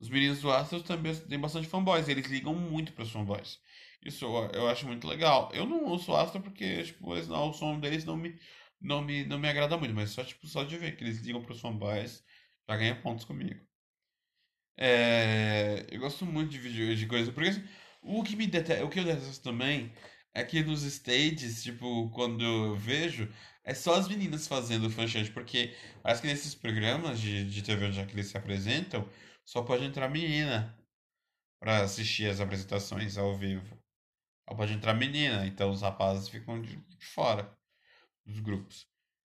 [0.00, 3.58] Os meninos do Astros também têm bastante fanboys, eles ligam muito para os fanboys.
[4.04, 5.50] Isso eu, eu acho muito legal.
[5.52, 8.38] Eu não ouço Astro porque, tipo, o som deles não me,
[8.80, 11.42] não me, não me agrada muito, mas só, tipo, só de ver que eles ligam
[11.42, 12.24] para os fanboys,
[12.68, 13.60] já ganha pontos comigo.
[14.76, 17.64] É, eu gosto muito de vídeo de coisa, porque assim,
[18.02, 18.46] o que me
[18.82, 19.92] o que eu detesto também
[20.32, 23.28] é que nos stages, tipo, quando eu vejo,
[23.64, 28.00] é só as meninas fazendo fanchante, porque parece que nesses programas de, de TV onde
[28.00, 29.08] é eles se apresentam,
[29.44, 30.78] só pode entrar menina
[31.60, 33.78] pra assistir as apresentações ao vivo.
[34.48, 37.56] Só pode entrar menina, então os rapazes ficam de, de fora
[38.24, 38.88] dos grupos.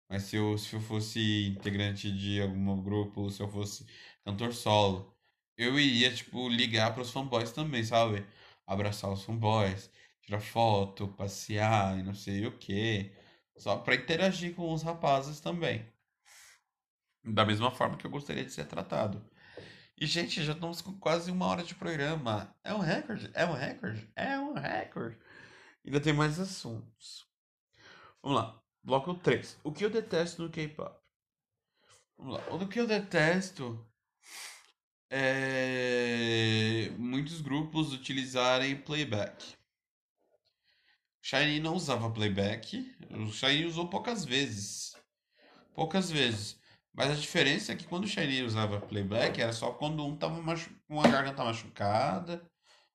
[0.09, 3.87] Mas se eu, se eu fosse integrante de algum grupo, se eu fosse
[4.25, 5.17] cantor solo,
[5.57, 8.27] eu iria, tipo, ligar pros fanboys também, sabe?
[8.67, 9.91] Abraçar os fanboys,
[10.23, 13.13] tirar foto, passear e não sei o quê.
[13.57, 15.87] Só pra interagir com os rapazes também.
[17.25, 19.23] Da mesma forma que eu gostaria de ser tratado.
[19.97, 22.55] E, gente, já estamos com quase uma hora de programa.
[22.65, 23.31] É um recorde?
[23.35, 24.11] É um recorde?
[24.17, 25.19] É um recorde.
[25.85, 27.27] Ainda tem mais assuntos.
[28.23, 28.60] Vamos lá.
[28.83, 29.59] Bloco 3.
[29.63, 30.99] O que eu detesto no K-pop?
[32.17, 32.55] Vamos lá.
[32.55, 33.87] O que eu detesto
[35.11, 39.55] é muitos grupos utilizarem playback.
[41.23, 42.95] Shiny não usava playback.
[43.11, 44.97] O Shiny usou poucas vezes.
[45.75, 46.59] Poucas vezes.
[46.93, 50.41] Mas a diferença é que quando o Shiny usava playback era só quando um tava
[50.43, 50.71] machu...
[50.89, 52.43] com a garganta machucada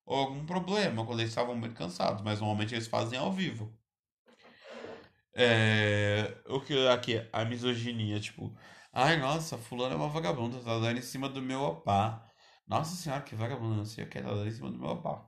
[0.06, 2.22] ou algum problema, quando eles estavam muito cansados.
[2.22, 3.78] Mas normalmente eles fazem ao vivo.
[5.36, 8.56] É, o que aqui, a misoginia, tipo,
[8.94, 12.26] ai, nossa, fulano é uma vagabunda, tá dando em cima do meu opá.
[12.68, 15.28] Nossa senhora, que vagabunda, não sei o que, tá dando em cima do meu opá.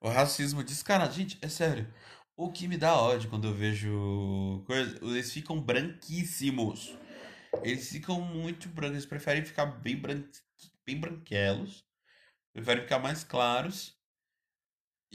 [0.00, 1.92] O racismo descarado, gente, é sério.
[2.36, 6.96] O que me dá ódio quando eu vejo coisa, eles ficam branquíssimos.
[7.62, 10.22] Eles ficam muito brancos, eles preferem ficar bem, bran...
[10.86, 11.84] bem branquelos,
[12.52, 13.95] preferem ficar mais claros.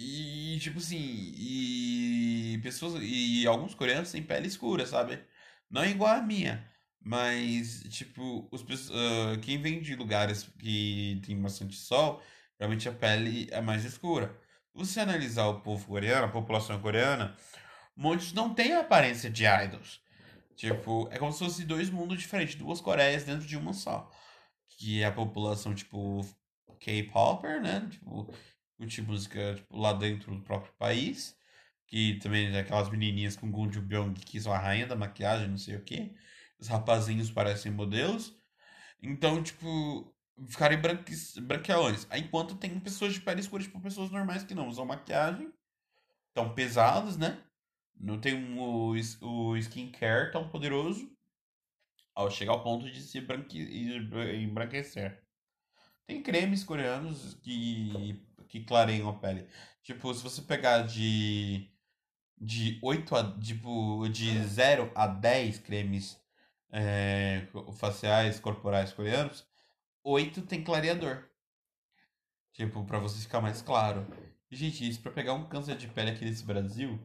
[0.03, 0.97] E, tipo assim,
[1.37, 5.19] e pessoas, e alguns coreanos têm pele escura, sabe?
[5.69, 6.67] Não é igual a minha,
[6.99, 12.21] mas, tipo, os, ah, quem vem de lugares que tem bastante sol,
[12.59, 14.35] realmente a pele é mais escura.
[14.71, 17.35] Se você analisar o povo coreano, a população coreana,
[17.95, 20.01] muitos não têm a aparência de idols.
[20.55, 24.09] Tipo, é como se fosse dois mundos diferentes, duas Coreias dentro de uma só.
[24.77, 26.21] Que é a população, tipo,
[26.79, 27.87] K-popper, né?
[27.89, 28.33] Tipo,
[28.81, 31.37] curtir música tipo, lá dentro do próprio país.
[31.87, 35.57] Que também é aquelas menininhas com Gun Byung que são a rainha da maquiagem, não
[35.57, 36.15] sei o quê.
[36.59, 38.35] Os rapazinhos parecem modelos.
[39.01, 40.15] Então, tipo,
[40.47, 42.07] ficarem branquis, branquelões.
[42.09, 45.51] Aí, enquanto tem pessoas de pele escura, tipo, pessoas normais que não usam maquiagem,
[46.33, 47.43] tão pesadas, né?
[47.99, 51.11] Não tem um, o, o skincare tão poderoso
[52.15, 53.59] ao chegar ao ponto de se branque,
[54.43, 55.21] embranquecer.
[56.07, 58.19] Tem cremes coreanos que,
[58.51, 59.47] que clareiam a pele.
[59.83, 61.69] Tipo, se você pegar de,
[62.39, 66.21] de 8 a, tipo, de zero a 10 cremes
[66.71, 67.47] é,
[67.77, 69.47] faciais, corporais coreanos,
[70.03, 71.29] 8 tem clareador.
[72.53, 74.07] Tipo, pra você ficar mais claro.
[74.49, 76.99] E, gente, isso pra pegar um câncer de pele aqui nesse Brasil,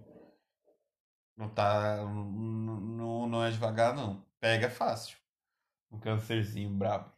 [1.36, 1.96] Não tá.
[2.04, 4.24] Não, não é devagar, não.
[4.40, 5.16] Pega fácil.
[5.90, 7.12] Um câncerzinho brabo.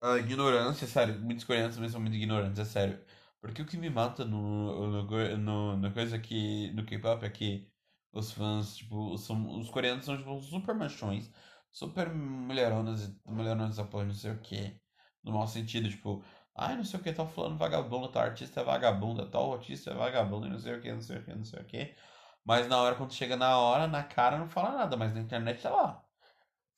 [0.00, 1.20] A ignorância, sério.
[1.20, 3.04] Muitos coreanos também são muito ignorantes, é sério.
[3.40, 6.70] Porque o que me mata no, no, no, no coisa que.
[6.72, 7.72] no K-pop é que
[8.12, 11.30] os fãs, tipo, são, os coreanos são tipo, super machões,
[11.70, 14.80] super mulheronas, mulheronas apoiam não sei o que.
[15.22, 16.24] No mau sentido, tipo,
[16.54, 19.94] ai, não sei o que, tá falando vagabundo, tal artista é vagabunda, tal artista é
[19.94, 21.96] vagabundo, e não sei o que, não sei o que, não sei o que.
[22.44, 25.60] Mas na hora, quando chega na hora, na cara, não fala nada, mas na internet
[25.62, 26.04] tá lá,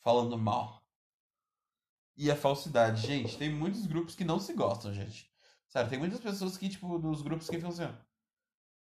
[0.02, 0.79] falando mal.
[2.16, 5.30] E a falsidade, gente, tem muitos grupos que não se gostam, gente.
[5.68, 7.88] Sério, tem muitas pessoas que, tipo, dos grupos que ficam assim,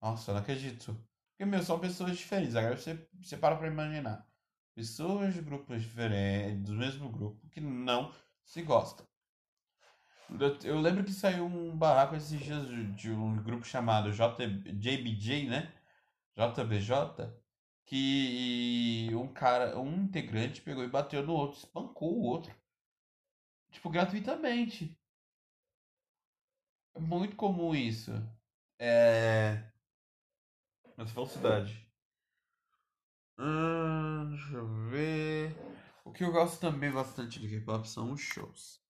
[0.01, 0.97] nossa, eu não acredito.
[1.32, 2.55] Porque, meu, são pessoas diferentes.
[2.55, 4.25] Agora você, você para pra imaginar.
[4.73, 8.13] Pessoas de grupos diferentes, do mesmo grupo, que não
[8.43, 9.05] se gostam.
[10.30, 15.47] Eu, eu lembro que saiu um barraco esses dias de, de um grupo chamado JBJ,
[15.47, 15.73] né?
[16.36, 17.32] JBJ.
[17.86, 22.53] Que um cara, um integrante pegou e bateu no outro, espancou o outro.
[23.72, 24.97] Tipo, gratuitamente.
[26.95, 28.11] É muito comum isso.
[28.80, 29.63] É.
[30.95, 31.88] Mas falsidade.
[33.39, 35.55] Hum, deixa eu ver.
[36.03, 38.82] O que eu gosto também bastante de K-pop são os shows.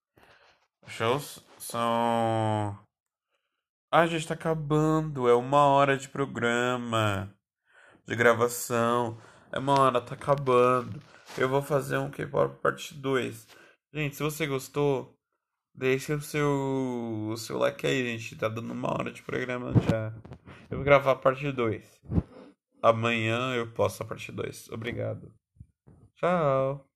[0.86, 2.80] Os shows são.
[3.92, 5.28] Ah, já está acabando.
[5.28, 7.34] É uma hora de programa.
[8.06, 9.20] De gravação.
[9.52, 11.02] É uma hora, tá acabando.
[11.38, 13.48] Eu vou fazer um K-pop parte 2.
[13.94, 15.18] Gente, se você gostou,
[15.74, 18.36] deixe o seu, o seu like aí, gente.
[18.36, 20.14] Tá dando uma hora de programa já.
[20.70, 22.02] Eu vou gravar a parte 2.
[22.82, 24.70] Amanhã eu posto a parte 2.
[24.70, 25.34] Obrigado.
[26.16, 26.88] Tchau.